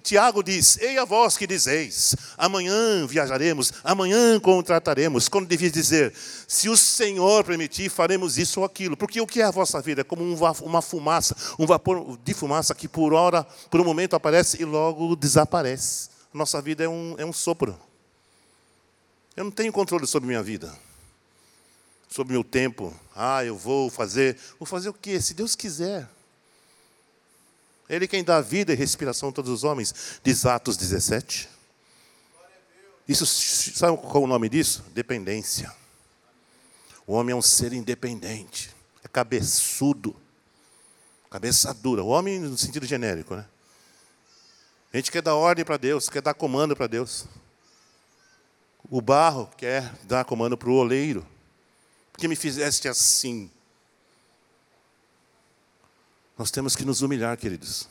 Tiago 0.02 0.42
diz: 0.42 0.78
Ei 0.78 0.96
a 0.96 1.04
vós 1.04 1.36
que 1.36 1.46
dizeis, 1.46 2.16
amanhã 2.38 3.06
viajaremos, 3.06 3.72
amanhã 3.84 4.40
contrataremos. 4.40 5.28
Quando 5.28 5.46
devia 5.46 5.70
dizer, 5.70 6.14
se 6.48 6.70
o 6.70 6.76
Senhor 6.76 7.44
permitir, 7.44 7.90
faremos 7.90 8.38
isso 8.38 8.60
ou 8.60 8.66
aquilo. 8.66 8.96
Porque 8.96 9.20
o 9.20 9.26
que 9.26 9.42
é 9.42 9.44
a 9.44 9.50
vossa 9.50 9.82
vida? 9.82 10.00
É 10.00 10.04
como 10.04 10.24
uma 10.62 10.80
fumaça, 10.80 11.36
um 11.58 11.66
vapor 11.66 12.18
de 12.24 12.32
fumaça 12.32 12.74
que 12.74 12.88
por 12.88 13.12
hora, 13.12 13.44
por 13.70 13.80
um 13.80 13.84
momento 13.84 14.16
aparece 14.16 14.62
e 14.62 14.64
logo 14.64 15.14
desaparece. 15.14 16.08
Nossa 16.32 16.62
vida 16.62 16.84
é 16.84 16.88
um, 16.88 17.14
é 17.18 17.24
um 17.24 17.32
sopro. 17.34 17.78
Eu 19.36 19.44
não 19.44 19.50
tenho 19.50 19.70
controle 19.70 20.06
sobre 20.06 20.26
minha 20.26 20.42
vida, 20.42 20.72
sobre 22.08 22.32
meu 22.32 22.44
tempo. 22.44 22.94
Ah, 23.14 23.44
eu 23.44 23.56
vou 23.56 23.90
fazer. 23.90 24.38
Vou 24.58 24.66
fazer 24.66 24.88
o 24.88 24.94
quê? 24.94 25.20
Se 25.20 25.34
Deus 25.34 25.54
quiser. 25.54 26.08
Ele 27.88 28.08
quem 28.08 28.24
dá 28.24 28.40
vida 28.40 28.72
e 28.72 28.76
respiração 28.76 29.28
a 29.28 29.32
todos 29.32 29.50
os 29.50 29.62
homens, 29.62 30.20
diz 30.22 30.44
Atos 30.44 30.76
17. 30.76 31.48
Isso, 33.08 33.24
sabe 33.24 33.96
qual 33.98 34.24
o 34.24 34.26
nome 34.26 34.48
disso? 34.48 34.84
Dependência. 34.92 35.72
O 37.06 37.12
homem 37.12 37.32
é 37.32 37.36
um 37.36 37.42
ser 37.42 37.72
independente, 37.72 38.74
é 39.04 39.06
cabeçudo, 39.06 40.16
cabeça 41.30 41.72
dura. 41.72 42.02
O 42.02 42.08
homem 42.08 42.40
no 42.40 42.58
sentido 42.58 42.84
genérico, 42.84 43.36
né? 43.36 43.46
A 44.92 44.96
gente 44.96 45.12
quer 45.12 45.22
dar 45.22 45.36
ordem 45.36 45.64
para 45.64 45.76
Deus, 45.76 46.08
quer 46.08 46.22
dar 46.22 46.34
comando 46.34 46.74
para 46.74 46.88
Deus. 46.88 47.26
O 48.90 49.00
barro 49.00 49.48
quer 49.56 49.92
dar 50.04 50.24
comando 50.24 50.56
para 50.56 50.68
o 50.68 50.74
oleiro. 50.74 51.24
Porque 52.16 52.28
me 52.28 52.34
fizeste 52.34 52.88
assim? 52.88 53.50
Nós 56.38 56.50
temos 56.50 56.74
que 56.74 56.82
nos 56.82 57.02
humilhar, 57.02 57.36
queridos. 57.36 57.90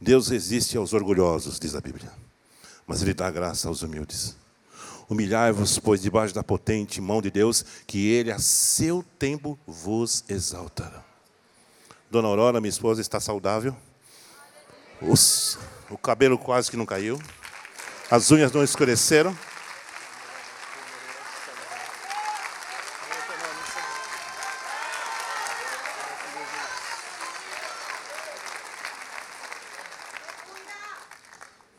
Deus 0.00 0.28
resiste 0.28 0.74
aos 0.78 0.94
orgulhosos, 0.94 1.60
diz 1.60 1.74
a 1.74 1.82
Bíblia, 1.82 2.10
mas 2.86 3.02
Ele 3.02 3.12
dá 3.12 3.30
graça 3.30 3.68
aos 3.68 3.82
humildes. 3.82 4.38
Humilhai-vos, 5.06 5.78
pois, 5.78 6.00
debaixo 6.00 6.34
da 6.34 6.42
potente 6.42 6.98
mão 6.98 7.20
de 7.20 7.30
Deus, 7.30 7.62
que 7.86 8.08
Ele 8.08 8.32
a 8.32 8.38
seu 8.38 9.04
tempo 9.18 9.58
vos 9.66 10.24
exaltará. 10.26 11.04
Dona 12.10 12.26
Aurora, 12.26 12.58
minha 12.58 12.70
esposa, 12.70 13.02
está 13.02 13.20
saudável. 13.20 13.76
Os, 15.02 15.58
o 15.90 15.98
cabelo 15.98 16.38
quase 16.38 16.70
que 16.70 16.76
não 16.78 16.86
caiu. 16.86 17.20
As 18.10 18.30
unhas 18.30 18.50
não 18.50 18.64
escureceram. 18.64 19.36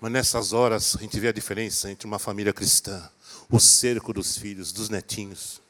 Mas 0.01 0.11
nessas 0.11 0.51
horas 0.51 0.95
a 0.95 0.99
gente 0.99 1.19
vê 1.19 1.27
a 1.27 1.31
diferença 1.31 1.91
entre 1.91 2.07
uma 2.07 2.17
família 2.17 2.51
cristã, 2.51 3.07
o 3.47 3.59
cerco 3.59 4.11
dos 4.11 4.35
filhos, 4.35 4.71
dos 4.71 4.89
netinhos, 4.89 5.61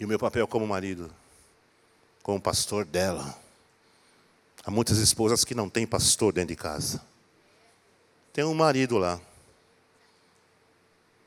e 0.00 0.04
o 0.06 0.08
meu 0.08 0.18
papel 0.18 0.48
como 0.48 0.66
marido, 0.66 1.12
como 2.22 2.40
pastor 2.40 2.86
dela. 2.86 3.38
Há 4.64 4.70
muitas 4.70 4.96
esposas 4.96 5.44
que 5.44 5.54
não 5.54 5.68
têm 5.68 5.86
pastor 5.86 6.32
dentro 6.32 6.48
de 6.48 6.56
casa. 6.56 7.04
Tem 8.32 8.42
um 8.44 8.54
marido 8.54 8.96
lá, 8.96 9.20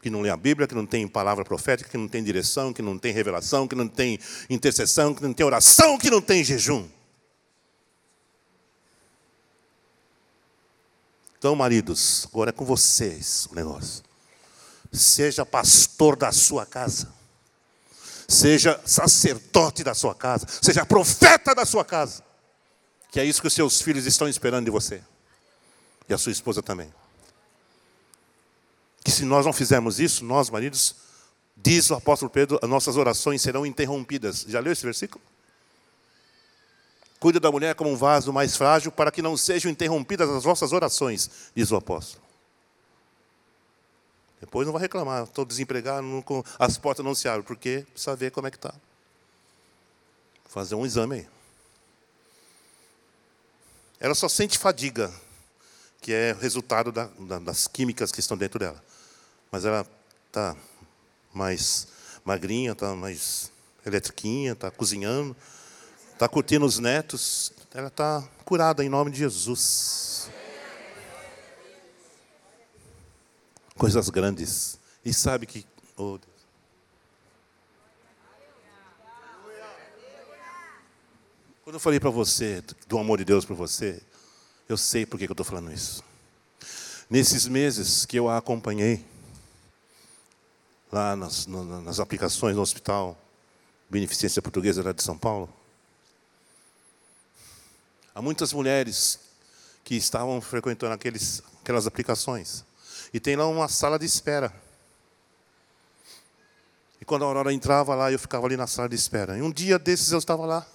que 0.01 0.09
não 0.09 0.21
lê 0.21 0.31
a 0.31 0.37
Bíblia, 0.37 0.67
que 0.67 0.73
não 0.73 0.87
tem 0.87 1.07
palavra 1.07 1.45
profética, 1.45 1.87
que 1.87 1.97
não 1.97 2.07
tem 2.07 2.23
direção, 2.23 2.73
que 2.73 2.81
não 2.81 2.97
tem 2.97 3.13
revelação, 3.13 3.67
que 3.67 3.75
não 3.75 3.87
tem 3.87 4.19
intercessão, 4.49 5.13
que 5.13 5.21
não 5.21 5.33
tem 5.33 5.45
oração, 5.45 5.99
que 5.99 6.09
não 6.09 6.19
tem 6.21 6.43
jejum. 6.43 6.89
Então, 11.39 11.55
maridos, 11.55 12.27
agora 12.29 12.49
é 12.49 12.53
com 12.53 12.65
vocês 12.65 13.47
o 13.49 13.55
negócio. 13.55 14.03
Seja 14.91 15.45
pastor 15.45 16.17
da 16.17 16.33
sua 16.33 16.65
casa. 16.65 17.07
Seja 18.27 18.79
sacerdote 18.85 19.81
da 19.81 19.93
sua 19.93 20.13
casa. 20.13 20.45
Seja 20.61 20.85
profeta 20.85 21.55
da 21.55 21.65
sua 21.65 21.85
casa. 21.85 22.21
Que 23.09 23.21
é 23.21 23.25
isso 23.25 23.39
que 23.39 23.47
os 23.47 23.53
seus 23.53 23.81
filhos 23.81 24.05
estão 24.05 24.27
esperando 24.27 24.65
de 24.65 24.71
você. 24.71 25.01
E 26.09 26.13
a 26.13 26.17
sua 26.17 26.33
esposa 26.33 26.61
também. 26.61 26.93
Que 29.01 29.09
se 29.09 29.23
nós 29.23 29.45
não 29.45 29.53
fizermos 29.53 29.97
isso, 29.97 30.25
nós, 30.25 30.49
maridos, 30.49 30.93
diz 31.55 31.89
o 31.89 31.95
apóstolo 31.95 32.29
Pedro, 32.29 32.59
as 32.61 32.69
nossas 32.69 32.97
orações 32.97 33.41
serão 33.41 33.65
interrompidas. 33.65 34.45
Já 34.45 34.59
leu 34.59 34.73
esse 34.73 34.83
versículo? 34.83 35.23
Cuida 37.19 37.39
da 37.39 37.51
mulher 37.51 37.75
como 37.75 37.91
um 37.91 37.97
vaso 37.97 38.31
mais 38.31 38.55
frágil, 38.55 38.91
para 38.91 39.11
que 39.11 39.21
não 39.21 39.35
sejam 39.35 39.69
interrompidas 39.69 40.29
as 40.29 40.43
vossas 40.43 40.71
orações, 40.71 41.29
diz 41.53 41.69
o 41.69 41.75
apóstolo. 41.75 42.23
Depois 44.39 44.65
não 44.65 44.71
vai 44.71 44.81
reclamar, 44.81 45.23
estou 45.23 45.43
desempregado, 45.43 46.01
não, 46.07 46.23
as 46.57 46.77
portas 46.77 47.03
não 47.03 47.13
se 47.13 47.27
abrem, 47.27 47.43
porque 47.43 47.85
precisa 47.91 48.15
ver 48.15 48.31
como 48.31 48.47
é 48.47 48.51
que 48.51 48.55
está. 48.55 48.73
Fazer 50.47 50.75
um 50.75 50.85
exame 50.85 51.15
aí. 51.15 51.27
Ela 53.99 54.15
só 54.15 54.29
sente 54.29 54.57
fadiga, 54.57 55.13
que 56.01 56.13
é 56.13 56.31
resultado 56.39 56.89
da, 56.89 57.09
da, 57.19 57.37
das 57.39 57.67
químicas 57.67 58.13
que 58.13 58.21
estão 58.21 58.37
dentro 58.37 58.57
dela. 58.57 58.81
Mas 59.51 59.65
ela 59.65 59.85
está 60.27 60.55
mais 61.33 61.89
magrinha, 62.23 62.71
está 62.71 62.95
mais 62.95 63.51
eletriquinha, 63.85 64.53
está 64.53 64.71
cozinhando 64.71 65.35
está 66.19 66.27
curtindo 66.27 66.65
os 66.65 66.79
netos, 66.79 67.53
ela 67.73 67.87
está 67.87 68.21
curada 68.43 68.83
em 68.83 68.89
nome 68.89 69.09
de 69.09 69.19
Jesus. 69.19 70.29
Coisas 73.77 74.09
grandes. 74.09 74.77
E 75.05 75.13
sabe 75.13 75.45
que. 75.45 75.65
Oh 75.95 76.19
Quando 81.63 81.75
eu 81.75 81.79
falei 81.79 82.01
para 82.01 82.09
você, 82.09 82.61
do 82.85 82.97
amor 82.97 83.19
de 83.19 83.23
Deus 83.23 83.45
para 83.45 83.55
você, 83.55 84.01
eu 84.67 84.75
sei 84.75 85.05
por 85.05 85.17
que 85.17 85.23
eu 85.23 85.31
estou 85.31 85.45
falando 85.45 85.71
isso. 85.71 86.03
Nesses 87.09 87.47
meses 87.47 88.05
que 88.05 88.17
eu 88.17 88.27
a 88.27 88.37
acompanhei, 88.37 89.05
lá 90.91 91.15
nas, 91.15 91.47
nas 91.47 92.01
aplicações 92.01 92.57
no 92.57 92.61
hospital 92.61 93.17
Beneficência 93.89 94.41
Portuguesa 94.41 94.83
lá 94.83 94.91
de 94.91 95.01
São 95.01 95.17
Paulo, 95.17 95.58
Há 98.19 98.21
muitas 98.21 98.51
mulheres 98.51 99.17
que 99.81 99.95
estavam 99.95 100.41
frequentando 100.41 100.93
aqueles, 100.93 101.41
aquelas 101.61 101.87
aplicações. 101.87 102.65
E 103.13 103.19
tem 103.19 103.37
lá 103.37 103.47
uma 103.47 103.69
sala 103.69 103.97
de 103.97 104.05
espera. 104.05 104.53
E 106.99 107.05
quando 107.05 107.23
a 107.23 107.27
Aurora 107.27 107.53
entrava 107.53 107.95
lá, 107.95 108.11
eu 108.11 108.19
ficava 108.19 108.45
ali 108.45 108.57
na 108.57 108.67
sala 108.67 108.89
de 108.89 108.95
espera. 108.95 109.37
E 109.37 109.41
um 109.41 109.49
dia 109.49 109.79
desses 109.79 110.11
eu 110.11 110.19
estava 110.19 110.45
lá. 110.45 110.67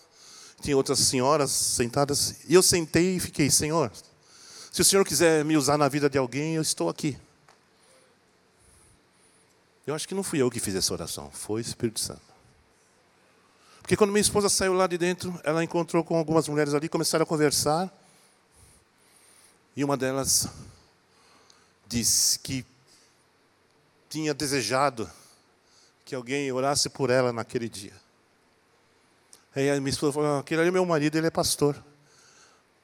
Tinha 0.63 0.75
outras 0.75 0.99
senhoras 1.01 1.51
sentadas. 1.51 2.37
E 2.49 2.55
eu 2.55 2.63
sentei 2.63 3.17
e 3.17 3.21
fiquei, 3.21 3.51
Senhor, 3.51 3.93
se 4.73 4.81
o 4.81 4.85
Senhor 4.85 5.05
quiser 5.05 5.45
me 5.45 5.55
usar 5.55 5.77
na 5.77 5.87
vida 5.87 6.09
de 6.09 6.17
alguém, 6.17 6.55
eu 6.55 6.63
estou 6.63 6.89
aqui. 6.89 7.15
Eu 9.87 9.95
acho 9.95 10.09
que 10.09 10.15
não 10.15 10.23
fui 10.23 10.41
eu 10.41 10.51
que 10.51 10.61
fiz 10.61 10.75
essa 10.75 10.95
oração, 10.95 11.31
foi 11.31 11.61
o 11.61 11.67
Espírito 11.67 12.01
Santo. 12.01 12.34
Porque 13.85 13.99
quando 13.99 14.13
minha 14.13 14.23
esposa 14.23 14.49
saiu 14.49 14.73
lá 14.73 14.87
de 14.87 14.97
dentro, 14.97 15.39
ela 15.45 15.63
encontrou 15.63 16.03
com 16.03 16.17
algumas 16.17 16.49
mulheres 16.49 16.73
ali, 16.73 16.89
começaram 16.89 17.23
a 17.23 17.27
conversar. 17.27 17.93
E 19.77 19.85
uma 19.85 19.95
delas 19.95 20.49
disse 21.87 22.39
que 22.39 22.65
tinha 24.09 24.33
desejado 24.33 25.07
que 26.03 26.15
alguém 26.15 26.51
orasse 26.51 26.89
por 26.89 27.11
ela 27.11 27.31
naquele 27.31 27.69
dia. 27.69 27.93
Aí 29.55 29.69
a 29.69 29.79
minha 29.79 29.91
esposa 29.91 30.15
falou: 30.15 30.39
aquele 30.39 30.63
ali 30.63 30.71
é 30.71 30.73
meu 30.73 30.87
marido, 30.87 31.19
ele 31.19 31.27
é 31.27 31.31
pastor. 31.31 31.77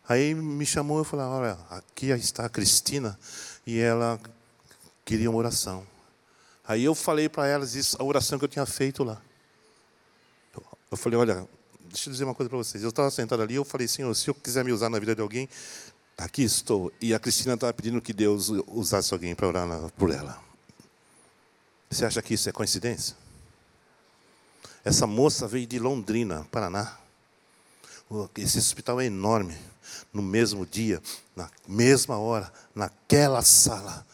Aí 0.06 0.34
me 0.34 0.66
chamou, 0.66 0.98
eu 0.98 1.04
falei, 1.04 1.24
olha, 1.24 1.58
aqui 1.70 2.10
está 2.10 2.44
a 2.44 2.50
Cristina, 2.50 3.18
e 3.66 3.78
ela 3.78 4.20
queria 5.02 5.30
uma 5.30 5.38
oração. 5.38 5.86
Aí 6.68 6.84
eu 6.84 6.94
falei 6.94 7.26
para 7.26 7.46
elas 7.46 7.74
isso, 7.74 7.96
a 7.98 8.04
oração 8.04 8.38
que 8.38 8.44
eu 8.44 8.48
tinha 8.50 8.66
feito 8.66 9.02
lá. 9.02 9.18
Eu 10.90 10.96
falei, 10.96 11.18
olha, 11.18 11.48
deixa 11.88 12.08
eu 12.08 12.12
dizer 12.12 12.24
uma 12.24 12.34
coisa 12.34 12.48
para 12.48 12.58
vocês. 12.58 12.82
Eu 12.82 12.90
estava 12.90 13.10
sentado 13.10 13.42
ali, 13.42 13.54
eu 13.54 13.64
falei, 13.64 13.86
Senhor, 13.86 14.12
se 14.14 14.28
eu 14.28 14.34
quiser 14.34 14.64
me 14.64 14.72
usar 14.72 14.90
na 14.90 14.98
vida 14.98 15.14
de 15.14 15.22
alguém, 15.22 15.48
aqui 16.18 16.42
estou. 16.42 16.92
E 17.00 17.14
a 17.14 17.18
Cristina 17.18 17.54
estava 17.54 17.72
pedindo 17.72 18.00
que 18.00 18.12
Deus 18.12 18.48
usasse 18.66 19.12
alguém 19.12 19.34
para 19.34 19.46
orar 19.46 19.68
por 19.96 20.10
ela. 20.10 20.42
Você 21.88 22.04
acha 22.04 22.20
que 22.20 22.34
isso 22.34 22.48
é 22.48 22.52
coincidência? 22.52 23.16
Essa 24.84 25.06
moça 25.06 25.46
veio 25.46 25.66
de 25.66 25.78
Londrina, 25.78 26.46
Paraná. 26.50 26.96
Esse 28.36 28.58
hospital 28.58 29.00
é 29.00 29.06
enorme 29.06 29.56
no 30.12 30.22
mesmo 30.22 30.66
dia, 30.66 31.00
na 31.36 31.48
mesma 31.68 32.18
hora, 32.18 32.52
naquela 32.74 33.42
sala. 33.42 34.04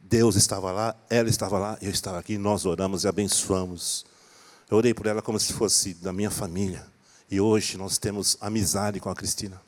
Deus 0.00 0.36
estava 0.36 0.72
lá, 0.72 0.96
ela 1.10 1.28
estava 1.28 1.58
lá, 1.58 1.78
eu 1.82 1.90
estava 1.90 2.18
aqui, 2.18 2.38
nós 2.38 2.64
oramos 2.64 3.04
e 3.04 3.08
abençoamos. 3.08 4.06
Eu 4.74 4.78
orei 4.78 4.92
por 4.92 5.06
ela 5.06 5.22
como 5.22 5.38
se 5.38 5.52
fosse 5.52 5.94
da 5.94 6.12
minha 6.12 6.32
família. 6.32 6.84
E 7.30 7.40
hoje 7.40 7.78
nós 7.78 7.96
temos 7.96 8.36
amizade 8.40 8.98
com 8.98 9.08
a 9.08 9.14
Cristina. 9.14 9.62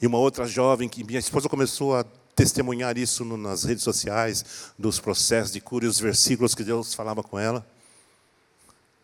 E 0.00 0.06
uma 0.08 0.18
outra 0.18 0.44
jovem 0.44 0.88
que 0.88 1.04
minha 1.04 1.20
esposa 1.20 1.48
começou 1.48 1.96
a 1.96 2.04
testemunhar 2.34 2.98
isso 2.98 3.24
nas 3.24 3.62
redes 3.62 3.84
sociais, 3.84 4.72
dos 4.76 4.98
processos 4.98 5.52
de 5.52 5.60
cura 5.60 5.84
e 5.84 5.88
os 5.88 6.00
versículos 6.00 6.52
que 6.52 6.64
Deus 6.64 6.94
falava 6.94 7.22
com 7.22 7.38
ela. 7.38 7.64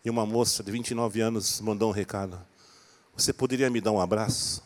E 0.03 0.09
uma 0.09 0.25
moça 0.25 0.61
de 0.61 0.69
29 0.69 1.21
anos 1.21 1.61
mandou 1.61 1.87
um 1.89 1.93
recado: 1.93 2.37
Você 3.15 3.31
poderia 3.31 3.69
me 3.69 3.79
dar 3.79 3.93
um 3.93 4.01
abraço? 4.01 4.61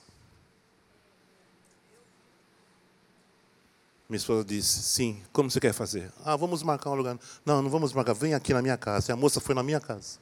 Minha 4.13 4.19
esposa 4.19 4.45
disse: 4.45 4.83
Sim, 4.83 5.23
como 5.33 5.49
você 5.49 5.59
quer 5.59 5.73
fazer? 5.73 6.13
Ah, 6.23 6.35
vamos 6.35 6.61
marcar 6.61 6.91
um 6.91 6.93
lugar. 6.93 7.17
Não, 7.43 7.63
não 7.63 7.69
vamos 7.71 7.93
marcar, 7.93 8.13
vem 8.13 8.35
aqui 8.35 8.53
na 8.53 8.61
minha 8.61 8.77
casa. 8.77 9.09
E 9.09 9.11
a 9.11 9.15
moça 9.15 9.41
foi 9.41 9.55
na 9.55 9.63
minha 9.63 9.81
casa. 9.81 10.19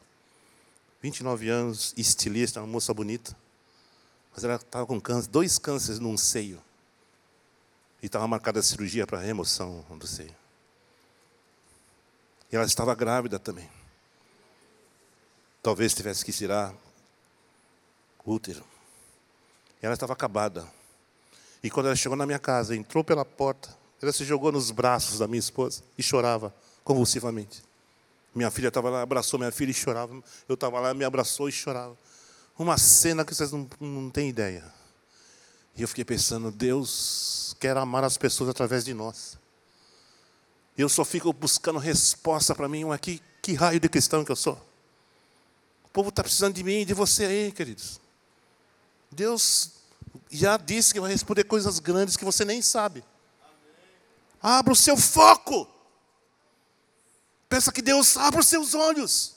29 1.01 1.49
anos, 1.49 1.93
estilista, 1.97 2.62
uma 2.62 2.67
moça 2.67 2.93
bonita. 2.93 3.36
Mas 4.34 4.45
ela 4.45 4.56
estava 4.56 4.86
com 4.86 4.97
câncer, 5.01 5.30
dois 5.30 5.58
cânceres 5.58 5.99
num 5.99 6.15
seio. 6.15 6.63
E 8.01 8.06
estava 8.06 8.25
marcada 8.30 8.62
a 8.62 8.63
cirurgia 8.63 9.06
para 9.06 9.19
remoção 9.19 9.84
do 9.99 10.08
seio. 10.08 10.34
E 12.49 12.56
ela 12.56 12.63
estava 12.63 12.95
grávida 12.95 13.38
também. 13.38 13.69
Talvez 15.62 15.93
tivesse 15.93 16.23
que 16.23 16.32
tirar 16.32 16.73
útero. 18.25 18.63
E 19.84 19.86
ela 19.86 19.95
estava 19.95 20.13
acabada. 20.13 20.65
E 21.62 21.69
quando 21.69 21.88
ela 21.88 21.95
chegou 21.97 22.17
na 22.17 22.25
minha 22.25 22.39
casa, 22.39 22.73
entrou 22.73 23.04
pela 23.04 23.25
porta, 23.25 23.81
ela 24.02 24.12
se 24.12 24.26
jogou 24.26 24.52
nos 24.52 24.72
braços 24.72 25.20
da 25.20 25.28
minha 25.28 25.40
esposa 25.40 25.84
e 25.98 26.02
chorava 26.02 26.54
convulsivamente. 26.84 27.62
Minha 28.34 28.50
filha 28.50 28.70
estava 28.70 28.90
lá, 28.90 29.02
abraçou 29.02 29.38
minha 29.38 29.52
filha 29.52 29.72
e 29.72 29.74
chorava. 29.74 30.14
Eu 30.48 30.56
estava 30.56 30.80
lá, 30.80 30.94
me 30.94 31.04
abraçou 31.04 31.50
e 31.50 31.52
chorava. 31.52 31.98
Uma 32.58 32.78
cena 32.78 33.26
que 33.26 33.36
vocês 33.36 33.52
não, 33.52 33.68
não 33.80 34.10
têm 34.10 34.30
ideia. 34.30 34.64
E 35.76 35.82
eu 35.82 35.88
fiquei 35.88 36.04
pensando, 36.04 36.52
Deus 36.52 37.56
quer 37.60 37.78
amar 37.78 38.04
as 38.04 38.18
pessoas 38.18 38.50
através 38.50 38.84
de 38.84 38.94
nós. 38.94 39.38
Eu 40.78 40.90
só 40.90 41.06
fico 41.06 41.32
buscando 41.34 41.78
resposta 41.80 42.56
para 42.56 42.68
mim, 42.68 42.86
mas 42.86 43.00
que, 43.00 43.22
que 43.42 43.54
raio 43.54 43.80
de 43.80 43.90
cristão 43.90 44.24
que 44.24 44.32
eu 44.32 44.36
sou. 44.36 44.54
O 45.86 45.90
povo 45.90 46.10
está 46.10 46.24
precisando 46.24 46.56
de 46.56 46.64
mim 46.64 46.82
e 46.82 46.86
de 46.86 46.94
você 46.94 47.26
aí, 47.26 47.52
queridos. 47.52 48.00
Deus 49.12 49.72
já 50.30 50.56
disse 50.58 50.94
que 50.94 51.00
vai 51.00 51.12
responder 51.12 51.44
coisas 51.44 51.80
grandes 51.80 52.16
que 52.16 52.24
você 52.24 52.46
nem 52.46 52.62
sabe. 52.62 53.04
Abra 54.41 54.73
o 54.73 54.75
seu 54.75 54.97
foco. 54.97 55.67
Peça 57.47 57.71
que 57.71 57.82
Deus 57.82 58.17
abra 58.17 58.39
os 58.39 58.47
seus 58.47 58.73
olhos. 58.73 59.36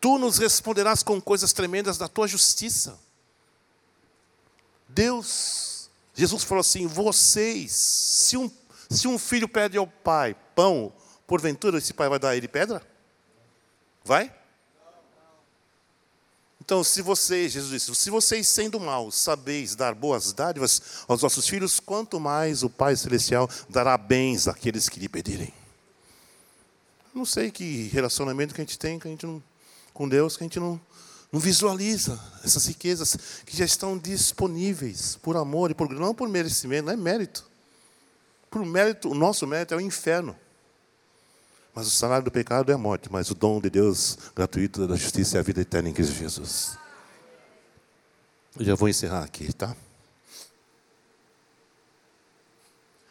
Tu 0.00 0.18
nos 0.18 0.38
responderás 0.38 1.02
com 1.02 1.20
coisas 1.20 1.52
tremendas 1.52 1.96
da 1.96 2.08
tua 2.08 2.26
justiça. 2.26 2.98
Deus, 4.88 5.88
Jesus 6.12 6.42
falou 6.42 6.60
assim: 6.60 6.86
vocês, 6.86 7.72
se 7.72 8.36
um, 8.36 8.50
se 8.90 9.06
um 9.06 9.18
filho 9.18 9.48
pede 9.48 9.78
ao 9.78 9.86
pai 9.86 10.34
pão, 10.54 10.92
porventura 11.26 11.78
esse 11.78 11.94
pai 11.94 12.08
vai 12.08 12.18
dar 12.18 12.30
a 12.30 12.36
ele 12.36 12.48
pedra? 12.48 12.84
Vai? 14.04 14.34
Então, 16.64 16.84
se 16.84 17.02
vocês, 17.02 17.50
Jesus 17.50 17.72
disse, 17.72 17.92
se 17.92 18.08
vocês 18.08 18.46
sendo 18.46 18.78
maus 18.78 19.16
sabeis 19.16 19.74
dar 19.74 19.96
boas 19.96 20.32
dádivas 20.32 20.80
aos 21.08 21.20
vossos 21.20 21.48
filhos, 21.48 21.80
quanto 21.80 22.20
mais 22.20 22.62
o 22.62 22.70
Pai 22.70 22.94
Celestial 22.94 23.50
dará 23.68 23.98
bens 23.98 24.46
àqueles 24.46 24.88
que 24.88 25.00
lhe 25.00 25.08
pedirem. 25.08 25.52
Não 27.12 27.24
sei 27.24 27.50
que 27.50 27.88
relacionamento 27.88 28.54
que 28.54 28.60
a 28.60 28.64
gente 28.64 28.78
tem 28.78 28.96
que 28.96 29.08
a 29.08 29.10
gente 29.10 29.26
não, 29.26 29.42
com 29.92 30.08
Deus, 30.08 30.36
que 30.36 30.44
a 30.44 30.46
gente 30.46 30.60
não, 30.60 30.80
não 31.32 31.40
visualiza 31.40 32.16
essas 32.44 32.64
riquezas 32.66 33.18
que 33.44 33.56
já 33.56 33.64
estão 33.64 33.98
disponíveis 33.98 35.18
por 35.20 35.36
amor 35.36 35.72
e 35.72 35.74
por 35.74 35.90
não 35.90 36.14
por 36.14 36.28
merecimento, 36.28 36.86
não 36.86 36.92
é 36.92 36.96
mérito. 36.96 37.44
Por 38.48 38.64
mérito, 38.64 39.10
o 39.10 39.14
nosso 39.14 39.48
mérito 39.48 39.74
é 39.74 39.76
o 39.76 39.80
inferno. 39.80 40.36
Mas 41.74 41.86
o 41.86 41.90
salário 41.90 42.24
do 42.24 42.30
pecado 42.30 42.70
é 42.70 42.74
a 42.74 42.78
morte, 42.78 43.10
mas 43.10 43.30
o 43.30 43.34
dom 43.34 43.60
de 43.60 43.70
Deus 43.70 44.18
gratuito 44.36 44.86
da 44.86 44.94
justiça 44.94 45.38
é 45.38 45.40
a 45.40 45.42
vida 45.42 45.62
eterna 45.62 45.88
em 45.88 45.92
Cristo 45.92 46.14
Jesus. 46.14 46.76
Eu 48.58 48.64
já 48.66 48.74
vou 48.74 48.88
encerrar 48.88 49.24
aqui, 49.24 49.50
tá? 49.54 49.74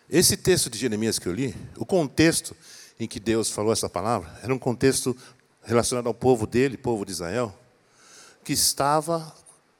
Esse 0.07 0.37
texto 0.37 0.69
de 0.69 0.77
Jeremias 0.77 1.17
que 1.17 1.27
eu 1.27 1.33
li, 1.33 1.55
o 1.75 1.85
contexto 1.85 2.55
em 2.99 3.07
que 3.07 3.19
Deus 3.19 3.49
falou 3.49 3.73
essa 3.73 3.89
palavra, 3.89 4.29
era 4.43 4.53
um 4.53 4.59
contexto 4.59 5.17
relacionado 5.63 6.05
ao 6.07 6.13
povo 6.13 6.45
dele, 6.45 6.77
povo 6.77 7.03
de 7.03 7.11
Israel, 7.11 7.57
que 8.43 8.53
estava 8.53 9.35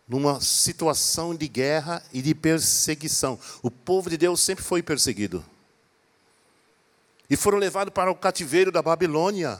numa 0.08 0.41
situação 0.41 1.36
de 1.36 1.48
guerra 1.48 2.02
e 2.12 2.22
de 2.22 2.34
perseguição. 2.34 3.38
O 3.62 3.70
povo 3.70 4.10
de 4.10 4.17
Deus 4.17 4.39
sempre 4.39 4.63
foi 4.63 4.82
perseguido 4.82 5.46
e 7.32 7.38
foram 7.38 7.58
levados 7.58 7.94
para 7.94 8.12
o 8.12 8.15
cativeiro 8.15 8.74
da 8.74 8.82
Babilônia. 8.82 9.58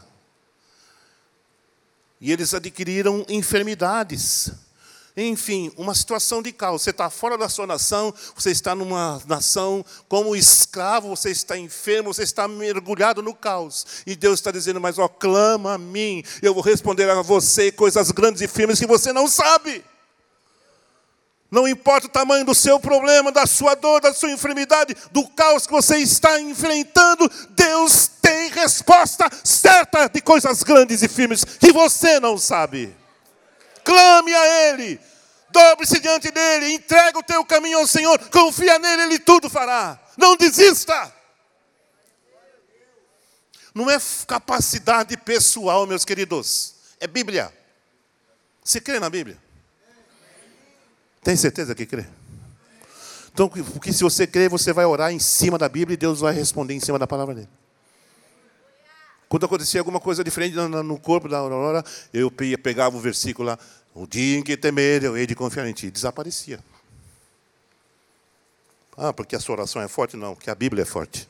E 2.20 2.30
eles 2.30 2.54
adquiriram 2.54 3.26
enfermidades. 3.30 4.52
Enfim, 5.16 5.72
uma 5.78 5.96
situação 5.96 6.42
de 6.42 6.52
caos. 6.52 6.82
Você 6.82 6.90
está 6.90 7.10
fora 7.10 7.38
da 7.38 7.48
sua 7.48 7.66
nação, 7.66 8.14
você 8.36 8.52
está 8.52 8.76
numa 8.76 9.22
nação 9.26 9.86
como 10.10 10.36
escravo, 10.36 11.16
você 11.16 11.32
está 11.32 11.58
enfermo, 11.58 12.14
você 12.14 12.24
está 12.24 12.46
mergulhado 12.46 13.22
no 13.22 13.34
caos. 13.34 14.04
E 14.06 14.18
Deus 14.18 14.40
está 14.42 14.52
dizendo, 14.52 14.82
mas 14.82 15.00
ó, 15.00 15.08
clama 15.08 15.76
a 15.76 15.78
mim, 15.78 16.22
eu 16.42 16.54
vou 16.54 16.62
responder 16.62 17.10
a 17.10 17.22
você 17.22 17.72
coisas 17.72 18.12
grandes 18.12 18.42
e 18.42 18.50
firmes 18.50 18.80
que 18.80 18.86
você 18.86 19.14
não 19.14 19.30
sabe. 19.30 19.82
Não 21.52 21.68
importa 21.68 22.08
o 22.08 22.10
tamanho 22.10 22.46
do 22.46 22.56
seu 22.56 22.80
problema, 22.80 23.30
da 23.30 23.46
sua 23.46 23.76
dor, 23.76 24.00
da 24.00 24.14
sua 24.14 24.32
enfermidade, 24.32 24.96
do 25.12 25.28
caos 25.28 25.68
que 25.68 25.74
você 25.74 25.98
está 25.98 26.40
enfrentando, 26.40 27.30
Deus 27.50 28.10
tem 28.22 28.50
resposta 28.52 29.30
certa 29.44 30.08
de 30.08 30.22
coisas 30.22 30.64
grandes 30.64 31.04
e 31.04 31.10
firmes 31.10 31.44
que 31.44 31.74
você 31.74 32.22
não 32.22 32.38
sabe. 32.38 32.96
Clame 33.84 34.34
a 34.34 34.70
Ele, 34.70 34.98
dobre-se 35.50 36.00
diante 36.00 36.32
dEle, 36.32 36.74
entrega 36.74 37.20
o 37.20 37.24
teu 37.24 37.44
caminho 37.44 37.80
ao 37.80 37.88
Senhor, 37.88 38.18
confia 38.30 38.80
nele, 38.80 39.02
Ele 39.02 39.20
tudo 39.20 39.50
fará. 39.50 40.00
Não 40.18 40.38
desista. 40.38 41.14
Não 43.76 43.92
é 43.92 43.98
capacidade 44.26 45.18
pessoal, 45.18 45.86
meus 45.86 46.06
queridos, 46.06 46.76
é 46.98 47.08
Bíblia. 47.08 47.54
Você 48.64 48.80
crê 48.80 49.02
na 49.02 49.10
Bíblia? 49.10 49.51
Tem 51.24 51.36
certeza 51.36 51.76
que 51.76 51.86
crê? 51.86 52.06
Então, 53.34 53.48
porque 53.48 53.94
se 53.94 54.04
você 54.04 54.28
crê, 54.28 54.50
você 54.50 54.74
vai 54.74 54.86
orar 54.86 55.12
em 55.12 55.20
cima 55.20 55.58
da 55.58 55.70
Bíblia 55.70 55.94
e 55.94 55.98
Deus 55.98 56.20
vai 56.20 56.34
responder 56.34 56.74
em 56.74 56.80
cima 56.80 57.00
da 57.00 57.08
palavra 57.08 57.36
dele. 57.36 57.50
Quando 59.30 59.46
acontecia 59.46 59.80
alguma 59.80 60.00
coisa 60.00 60.24
diferente 60.24 60.56
no 60.56 61.00
corpo 61.00 61.30
da 61.30 61.38
Aurora, 61.38 61.86
eu 62.14 62.30
pegava 62.30 62.98
o 62.98 63.00
versículo 63.00 63.48
lá, 63.48 63.60
o 63.94 64.06
dia 64.06 64.40
em 64.40 64.44
que 64.44 64.58
temer, 64.58 65.04
eu 65.04 65.16
hei 65.16 65.26
de 65.26 65.36
confiar 65.36 65.66
em 65.68 65.74
ti. 65.74 65.90
Desaparecia. 65.90 66.60
Ah, 68.98 69.14
porque 69.14 69.36
a 69.36 69.40
sua 69.40 69.56
oração 69.56 69.82
é 69.82 69.88
forte? 69.88 70.18
Não, 70.18 70.36
porque 70.36 70.50
a 70.50 70.56
Bíblia 70.56 70.82
é 70.82 70.86
forte. 70.86 71.30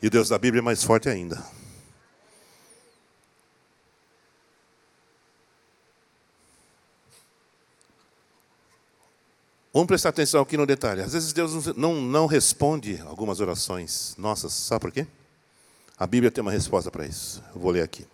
E 0.00 0.06
o 0.06 0.10
Deus 0.10 0.30
da 0.30 0.38
Bíblia 0.38 0.60
é 0.60 0.62
mais 0.62 0.82
forte 0.82 1.08
ainda. 1.08 1.44
Vamos 9.74 9.88
prestar 9.88 10.10
atenção 10.10 10.40
aqui 10.40 10.56
no 10.56 10.64
detalhe. 10.64 11.00
Às 11.00 11.14
vezes 11.14 11.32
Deus 11.32 11.76
não, 11.76 12.00
não 12.00 12.26
responde 12.26 13.02
algumas 13.04 13.40
orações 13.40 14.14
nossas. 14.16 14.52
Sabe 14.52 14.82
por 14.82 14.92
quê? 14.92 15.04
A 15.98 16.06
Bíblia 16.06 16.30
tem 16.30 16.42
uma 16.42 16.52
resposta 16.52 16.92
para 16.92 17.04
isso. 17.04 17.42
Eu 17.52 17.60
vou 17.60 17.72
ler 17.72 17.82
aqui. 17.82 18.06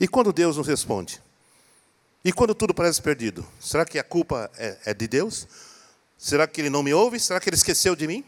E 0.00 0.08
quando 0.08 0.32
Deus 0.32 0.56
nos 0.56 0.66
responde? 0.66 1.22
E 2.24 2.32
quando 2.32 2.54
tudo 2.54 2.72
parece 2.72 3.02
perdido, 3.02 3.46
será 3.60 3.84
que 3.84 3.98
a 3.98 4.02
culpa 4.02 4.50
é, 4.56 4.78
é 4.86 4.94
de 4.94 5.06
Deus? 5.06 5.46
Será 6.16 6.46
que 6.46 6.62
ele 6.62 6.70
não 6.70 6.82
me 6.82 6.94
ouve? 6.94 7.20
Será 7.20 7.38
que 7.38 7.50
ele 7.50 7.56
esqueceu 7.56 7.94
de 7.94 8.06
mim? 8.06 8.24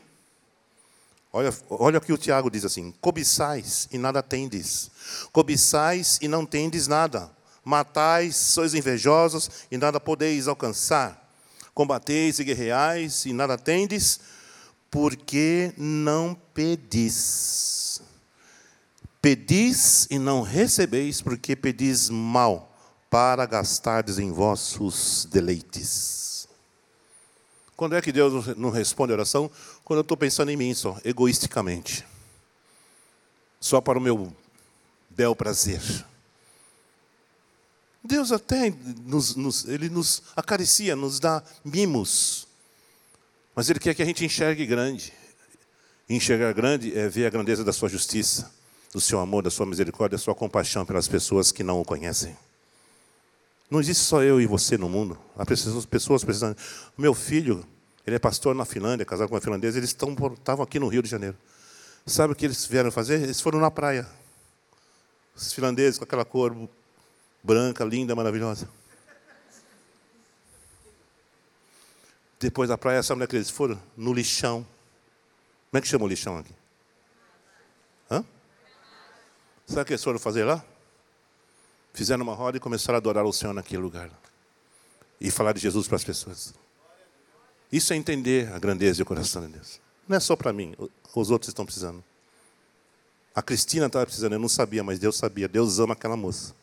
Olha, 1.33 1.55
olha 1.71 1.97
o 1.97 2.03
que 2.03 2.13
o 2.13 2.19
Tiago 2.19 2.51
diz 2.51 2.67
assim: 2.67 2.93
cobiçais 3.01 3.89
e 3.91 3.97
nada 3.97 4.23
tendes, 4.23 4.91
cobiçais 5.33 6.19
e 6.21 6.29
não 6.29 6.45
tendes 6.45 6.87
nada, 6.87 7.31
matais, 7.65 8.37
sois 8.37 8.75
invejosos 8.75 9.51
e 9.71 9.79
nada 9.79 9.99
podeis 9.99 10.47
alcançar, 10.47 11.24
combateis 11.75 12.39
e 12.39 12.45
guerreais 12.45 13.27
e 13.27 13.33
nada 13.33 13.59
tendes, 13.59 14.21
porque 14.91 15.75
não 15.77 16.37
pedis. 16.55 18.01
Pedis 19.21 20.07
e 20.11 20.19
não 20.19 20.43
recebeis, 20.43 21.21
porque 21.21 21.57
pedis 21.57 22.09
mal 22.09 22.71
para 23.11 23.45
gastardes 23.47 24.19
em 24.19 24.31
vossos 24.31 25.27
deleites. 25.31 26.49
Quando 27.77 27.97
é 27.97 28.03
que 28.03 28.13
Deus 28.13 28.57
não 28.57 28.71
responde 28.71 29.13
a 29.13 29.17
oração? 29.17 29.51
Quando 29.85 29.99
eu 29.99 30.03
estou 30.03 30.17
pensando 30.17 30.51
em 30.51 30.57
mim 30.57 30.73
só, 30.75 30.99
egoisticamente. 31.05 32.07
Só 33.59 33.81
para 33.81 33.99
o 33.99 34.03
meu 34.03 34.33
bel 35.11 35.35
prazer. 35.35 35.81
Deus 38.05 38.31
até 38.31 38.71
nos, 39.07 39.35
nos, 39.35 39.65
ele 39.65 39.89
nos 39.89 40.23
acaricia, 40.37 40.95
nos 40.95 41.19
dá 41.19 41.43
mimos. 41.65 42.47
Mas 43.55 43.71
Ele 43.71 43.79
quer 43.79 43.95
que 43.95 44.03
a 44.03 44.05
gente 44.05 44.25
enxergue 44.25 44.67
grande. 44.67 45.13
enxergar 46.09 46.53
grande 46.53 46.97
é 46.97 47.09
ver 47.09 47.25
a 47.25 47.31
grandeza 47.31 47.65
da 47.65 47.73
sua 47.73 47.89
justiça, 47.89 48.53
do 48.93 49.01
seu 49.01 49.19
amor, 49.21 49.43
da 49.43 49.51
sua 49.51 49.65
misericórdia, 49.65 50.19
da 50.19 50.23
sua 50.23 50.35
compaixão 50.35 50.85
pelas 50.85 51.09
pessoas 51.09 51.51
que 51.51 51.63
não 51.63 51.81
o 51.81 51.85
conhecem. 51.85 52.37
Não 53.71 53.81
existe 53.81 54.03
só 54.03 54.23
eu 54.23 54.39
e 54.39 54.47
você 54.47 54.77
no 54.77 54.89
mundo. 54.89 55.19
Há 55.35 55.47
pessoas. 55.47 55.87
O 56.97 57.01
meu 57.01 57.15
filho, 57.15 57.67
ele 58.07 58.17
é 58.17 58.19
pastor 58.19 58.55
na 58.55 58.67
Finlândia, 58.67 59.07
casado 59.07 59.29
com 59.29 59.35
uma 59.35 59.41
finlandesa, 59.41 59.79
eles 59.79 59.91
estão, 59.91 60.15
estavam 60.35 60.63
aqui 60.63 60.79
no 60.79 60.89
Rio 60.89 61.03
de 61.03 61.09
Janeiro. 61.09 61.37
Sabe 62.07 62.35
o 62.35 62.37
que 62.37 62.45
eles 62.45 62.67
vieram 62.67 62.91
fazer? 62.93 63.23
Eles 63.23 63.41
foram 63.41 63.59
na 63.59 63.71
praia. 63.71 64.07
Os 65.35 65.55
finlandeses 65.55 65.97
com 65.97 66.05
aquela 66.05 66.25
cor 66.25 66.55
branca, 67.45 67.85
linda, 67.85 68.17
maravilhosa. 68.17 68.69
Depois 72.41 72.69
da 72.69 72.77
praia, 72.77 73.03
sabe 73.03 73.19
onde 73.19 73.25
é 73.25 73.27
que 73.29 73.37
eles 73.37 73.51
foram? 73.51 73.81
No 73.97 74.13
lixão. 74.13 74.67
Como 75.71 75.79
é 75.79 75.81
que 75.81 75.87
chama 75.87 76.05
o 76.05 76.09
lixão 76.09 76.39
aqui? 76.39 76.53
Hã? 78.11 78.25
Sabe 79.67 79.83
o 79.83 79.85
que 79.85 79.93
eles 79.93 80.03
foram 80.03 80.19
fazer 80.19 80.45
lá? 80.45 80.65
fizeram 81.95 82.25
uma 82.25 82.35
roda 82.35 82.57
e 82.57 82.61
começaram 82.61 82.97
a 82.97 82.99
adorar 82.99 83.25
o 83.25 83.33
Senhor 83.33 83.55
naquele 83.55 83.81
lugar. 83.81 84.11
E 85.21 85.31
falar 85.31 85.53
de 85.53 85.61
Jesus 85.61 85.87
para 85.87 85.97
as 85.97 86.05
pessoas. 86.05 86.53
Isso 87.73 87.93
é 87.93 87.97
entender 87.97 88.53
a 88.53 88.59
grandeza 88.59 89.01
e 89.01 89.03
o 89.03 89.07
coração 89.07 89.47
de 89.47 89.53
Deus. 89.53 89.81
Não 90.07 90.17
é 90.17 90.21
só 90.21 90.37
para 90.37 90.53
mim, 90.53 90.75
os 91.15 91.31
outros 91.31 91.49
estão 91.49 91.65
precisando. 91.65 92.05
A 93.35 93.41
Cristina 93.41 93.87
estava 93.87 94.05
precisando, 94.05 94.35
eu 94.35 94.39
não 94.39 94.49
sabia, 94.49 94.83
mas 94.85 94.99
Deus 94.99 95.17
sabia. 95.17 95.49
Deus 95.49 95.79
ama 95.79 95.95
aquela 95.95 96.17
moça. 96.17 96.55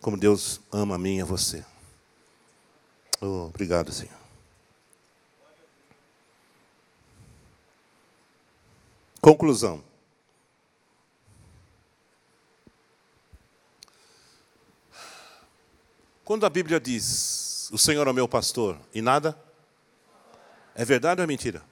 Como 0.00 0.16
Deus 0.16 0.60
ama 0.72 0.94
a 0.94 0.98
mim 0.98 1.18
e 1.18 1.22
a 1.22 1.24
você. 1.24 1.64
Oh, 3.20 3.46
obrigado, 3.46 3.92
Senhor. 3.92 4.16
Conclusão. 9.20 9.82
Quando 16.24 16.46
a 16.46 16.50
Bíblia 16.50 16.78
diz, 16.78 17.68
o 17.72 17.78
Senhor 17.78 18.06
é 18.06 18.10
o 18.10 18.14
meu 18.14 18.28
pastor, 18.28 18.78
e 18.94 19.02
nada? 19.02 19.36
É 20.74 20.84
verdade 20.84 21.20
ou 21.20 21.24
é 21.24 21.26
mentira? 21.26 21.62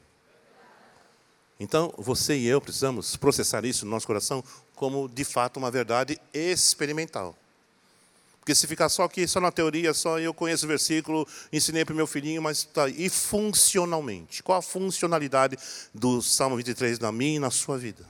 Então, 1.61 1.95
você 1.97 2.37
e 2.37 2.47
eu 2.47 2.61
precisamos 2.61 3.17
processar 3.17 3.65
isso 3.65 3.85
no 3.85 3.91
nosso 3.93 4.07
coração 4.07 4.43
como, 4.75 5.09
de 5.09 5.25
fato, 5.25 5.59
uma 5.59 5.71
verdade 5.71 6.21
experimental. 6.35 7.37
Porque 8.47 8.55
se 8.55 8.69
ficar 8.69 8.89
só 8.89 9.03
aqui, 9.03 9.27
só 9.27 9.41
na 9.41 9.51
teoria, 9.51 9.93
só 9.93 10.21
eu 10.21 10.33
conheço 10.33 10.67
o 10.67 10.69
versículo, 10.69 11.27
ensinei 11.53 11.85
para 11.85 11.93
o 11.93 11.97
meu 11.97 12.07
filhinho, 12.07 12.41
mas 12.41 12.63
tá, 12.63 12.89
e 12.89 13.09
funcionalmente? 13.09 14.41
Qual 14.41 14.57
a 14.57 14.63
funcionalidade 14.63 15.59
do 15.93 16.23
Salmo 16.23 16.55
23 16.55 17.01
na 17.01 17.11
minha 17.11 17.35
e 17.35 17.39
na 17.41 17.51
sua 17.51 17.77
vida? 17.77 18.07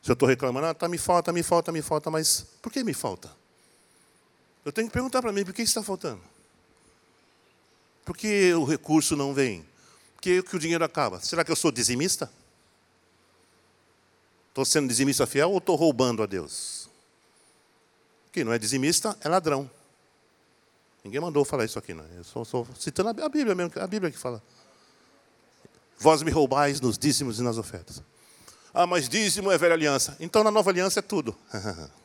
Se 0.00 0.08
eu 0.08 0.12
estou 0.12 0.28
reclamando, 0.28 0.68
ah, 0.68 0.72
tá, 0.72 0.86
me 0.86 0.98
falta, 0.98 1.32
me 1.32 1.42
falta, 1.42 1.72
me 1.72 1.82
falta, 1.82 2.12
mas 2.12 2.46
por 2.62 2.70
que 2.70 2.84
me 2.84 2.94
falta? 2.94 3.28
Eu 4.64 4.70
tenho 4.70 4.86
que 4.86 4.92
perguntar 4.92 5.20
para 5.20 5.32
mim, 5.32 5.44
por 5.44 5.52
que 5.52 5.62
está 5.62 5.82
faltando? 5.82 6.22
Por 8.04 8.16
que 8.16 8.54
o 8.54 8.62
recurso 8.62 9.16
não 9.16 9.34
vem? 9.34 9.66
Por 10.14 10.22
que, 10.22 10.44
que 10.44 10.54
o 10.54 10.60
dinheiro 10.60 10.84
acaba? 10.84 11.18
Será 11.18 11.44
que 11.44 11.50
eu 11.50 11.56
sou 11.56 11.72
dizimista? 11.72 12.30
Estou 14.50 14.64
sendo 14.64 14.86
dizimista 14.86 15.26
fiel 15.26 15.50
ou 15.50 15.58
estou 15.58 15.74
roubando 15.74 16.22
a 16.22 16.26
Deus? 16.26 16.83
Quem 18.34 18.42
não 18.42 18.52
é 18.52 18.58
dizimista 18.58 19.16
é 19.20 19.28
ladrão. 19.28 19.70
Ninguém 21.04 21.20
mandou 21.20 21.44
falar 21.44 21.64
isso 21.64 21.78
aqui, 21.78 21.94
não. 21.94 22.04
Eu 22.16 22.24
só 22.24 22.42
estou 22.42 22.66
citando 22.76 23.10
a 23.10 23.28
Bíblia 23.28 23.54
mesmo, 23.54 23.70
a 23.76 23.86
Bíblia 23.86 24.10
que 24.10 24.18
fala. 24.18 24.42
Vós 26.00 26.20
me 26.20 26.32
roubais 26.32 26.80
nos 26.80 26.98
dízimos 26.98 27.38
e 27.38 27.44
nas 27.44 27.58
ofertas. 27.58 28.02
Ah, 28.74 28.88
mas 28.88 29.08
dízimo 29.08 29.52
é 29.52 29.56
velha 29.56 29.74
aliança. 29.74 30.16
Então 30.18 30.42
na 30.42 30.50
nova 30.50 30.68
aliança 30.68 30.98
é 30.98 31.02
tudo. 31.02 31.36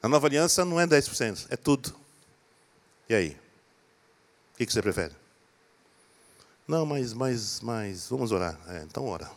A 0.00 0.06
nova 0.06 0.28
aliança 0.28 0.64
não 0.64 0.78
é 0.78 0.86
10%, 0.86 1.48
é 1.50 1.56
tudo. 1.56 1.92
E 3.08 3.14
aí? 3.16 3.36
O 4.54 4.58
que 4.58 4.72
você 4.72 4.80
prefere? 4.80 5.12
Não, 6.68 6.86
mas, 6.86 7.12
mas, 7.12 7.60
mas, 7.60 8.08
vamos 8.08 8.30
orar. 8.30 8.56
É, 8.68 8.84
então 8.84 9.04
ora. 9.06 9.28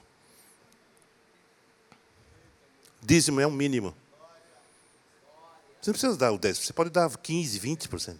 Dízimo 3.01 3.41
é 3.41 3.47
o 3.47 3.49
um 3.49 3.51
mínimo. 3.51 3.91
Você 5.81 5.89
não 5.89 5.93
precisa 5.93 6.15
dar 6.15 6.31
o 6.31 6.37
10%, 6.37 6.55
você 6.63 6.73
pode 6.73 6.91
dar 6.91 7.09
15%, 7.09 7.87
20%. 7.89 8.15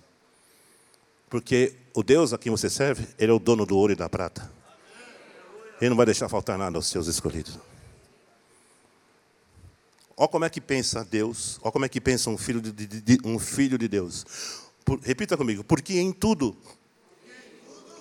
Porque 1.29 1.75
o 1.93 2.01
Deus 2.01 2.33
a 2.33 2.37
quem 2.37 2.51
você 2.51 2.69
serve, 2.69 3.07
Ele 3.19 3.31
é 3.31 3.33
o 3.33 3.39
dono 3.39 3.65
do 3.65 3.77
ouro 3.77 3.93
e 3.93 3.95
da 3.95 4.09
prata. 4.09 4.51
Ele 5.79 5.91
não 5.91 5.97
vai 5.97 6.05
deixar 6.05 6.27
faltar 6.27 6.57
nada 6.57 6.77
aos 6.77 6.87
seus 6.87 7.07
escolhidos. 7.07 7.57
Olha 10.17 10.27
como 10.27 10.45
é 10.45 10.49
que 10.49 10.59
pensa 10.59 11.05
Deus, 11.05 11.59
olha 11.61 11.71
como 11.71 11.85
é 11.85 11.89
que 11.89 12.01
pensa 12.01 12.29
um 12.29 12.37
filho 12.37 12.61
de, 12.61 12.71
de, 12.71 13.19
um 13.23 13.39
filho 13.39 13.77
de 13.77 13.87
Deus. 13.87 14.25
Por, 14.83 14.99
repita 14.99 15.37
comigo, 15.37 15.63
porque 15.63 15.99
em 15.99 16.11
tudo 16.11 16.55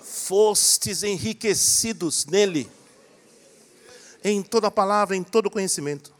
fostes 0.03 1.03
enriquecidos 1.03 2.25
nele, 2.25 2.69
em 4.23 4.41
toda 4.41 4.69
palavra, 4.69 5.15
em 5.15 5.23
todo 5.23 5.49
conhecimento. 5.49 6.13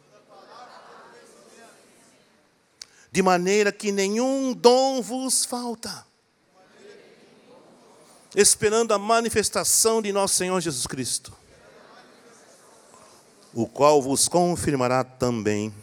De 3.11 3.21
maneira 3.21 3.71
que 3.71 3.91
nenhum 3.91 4.53
dom 4.53 5.01
vos 5.01 5.43
falta, 5.43 6.05
esperando 8.35 8.93
a 8.93 8.97
manifestação 8.97 10.01
de 10.01 10.13
nosso 10.13 10.35
Senhor 10.35 10.59
Jesus 10.61 10.87
Cristo, 10.87 11.33
o 13.53 13.67
qual 13.67 14.01
vos 14.01 14.29
confirmará 14.29 15.03
também 15.03 15.73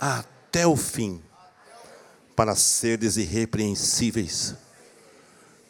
até 0.00 0.66
o 0.66 0.76
fim, 0.76 1.22
para 2.34 2.54
seres 2.54 3.16
irrepreensíveis 3.16 4.54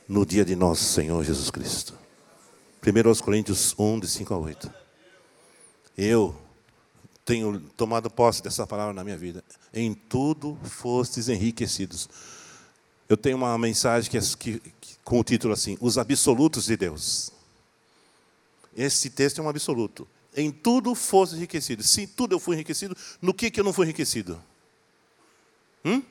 no 0.06 0.24
dia 0.24 0.44
de 0.44 0.56
nosso 0.56 0.84
Senhor 0.84 1.22
Jesus 1.24 1.50
Cristo. 1.50 1.94
1 2.82 3.22
Coríntios 3.22 3.74
1, 3.78 4.00
de 4.00 4.08
5 4.08 4.34
a 4.34 4.38
8. 4.38 4.74
Eu 5.96 6.34
tenho 7.28 7.60
tomado 7.76 8.08
posse 8.08 8.42
dessa 8.42 8.66
palavra 8.66 8.94
na 8.94 9.04
minha 9.04 9.18
vida. 9.18 9.44
Em 9.74 9.92
tudo 9.92 10.58
fostes 10.64 11.28
enriquecidos. 11.28 12.08
Eu 13.06 13.18
tenho 13.18 13.36
uma 13.36 13.58
mensagem 13.58 14.10
que, 14.10 14.16
é, 14.16 14.20
que, 14.20 14.58
que, 14.80 14.96
com 15.04 15.20
o 15.20 15.24
título 15.24 15.52
assim: 15.52 15.76
Os 15.78 15.98
absolutos 15.98 16.64
de 16.64 16.74
Deus. 16.74 17.30
Esse 18.74 19.10
texto 19.10 19.40
é 19.40 19.44
um 19.44 19.48
absoluto. 19.48 20.08
Em 20.34 20.50
tudo 20.50 20.94
fosse 20.94 21.36
enriquecido. 21.36 21.82
Sim, 21.82 22.06
tudo 22.06 22.34
eu 22.34 22.38
fui 22.38 22.54
enriquecido. 22.54 22.96
No 23.20 23.34
que, 23.34 23.50
que 23.50 23.60
eu 23.60 23.64
não 23.64 23.74
fui 23.74 23.84
enriquecido? 23.84 24.42
Hum? 25.84 26.02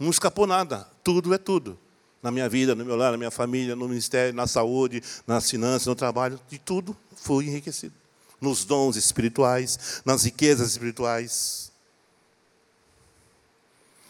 Não 0.00 0.10
escapou 0.10 0.48
nada. 0.48 0.88
Tudo 1.04 1.32
é 1.32 1.38
tudo. 1.38 1.78
Na 2.20 2.32
minha 2.32 2.48
vida, 2.48 2.74
no 2.74 2.84
meu 2.84 2.96
lar, 2.96 3.12
na 3.12 3.18
minha 3.18 3.30
família, 3.30 3.76
no 3.76 3.88
ministério, 3.88 4.34
na 4.34 4.48
saúde, 4.48 5.00
nas 5.28 5.48
finanças, 5.48 5.86
no 5.86 5.94
trabalho. 5.94 6.40
De 6.48 6.58
tudo 6.58 6.96
fui 7.14 7.46
enriquecido. 7.46 7.99
Nos 8.40 8.64
dons 8.64 8.96
espirituais, 8.96 10.02
nas 10.04 10.24
riquezas 10.24 10.70
espirituais. 10.70 11.70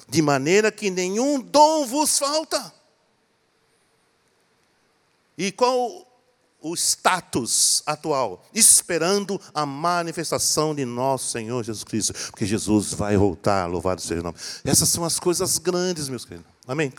De 0.09 0.22
maneira 0.22 0.70
que 0.70 0.91
nenhum 0.91 1.41
dom 1.41 1.87
vos 1.87 2.18
falta. 2.18 2.72
E 5.37 5.51
qual 5.51 6.07
o 6.61 6.74
status 6.74 7.83
atual, 7.87 8.45
esperando 8.55 9.41
a 9.55 9.64
manifestação 9.64 10.74
de 10.74 10.85
nosso 10.85 11.31
Senhor 11.31 11.64
Jesus 11.64 11.85
Cristo, 11.85 12.12
porque 12.31 12.45
Jesus 12.45 12.93
vai 12.93 13.16
voltar, 13.16 13.66
louvado 13.66 14.01
seja 14.01 14.20
o 14.20 14.24
nome. 14.24 14.37
Essas 14.64 14.89
são 14.89 15.05
as 15.05 15.18
coisas 15.18 15.59
grandes, 15.59 16.09
meus 16.09 16.24
queridos. 16.24 16.51
Amém? 16.66 16.93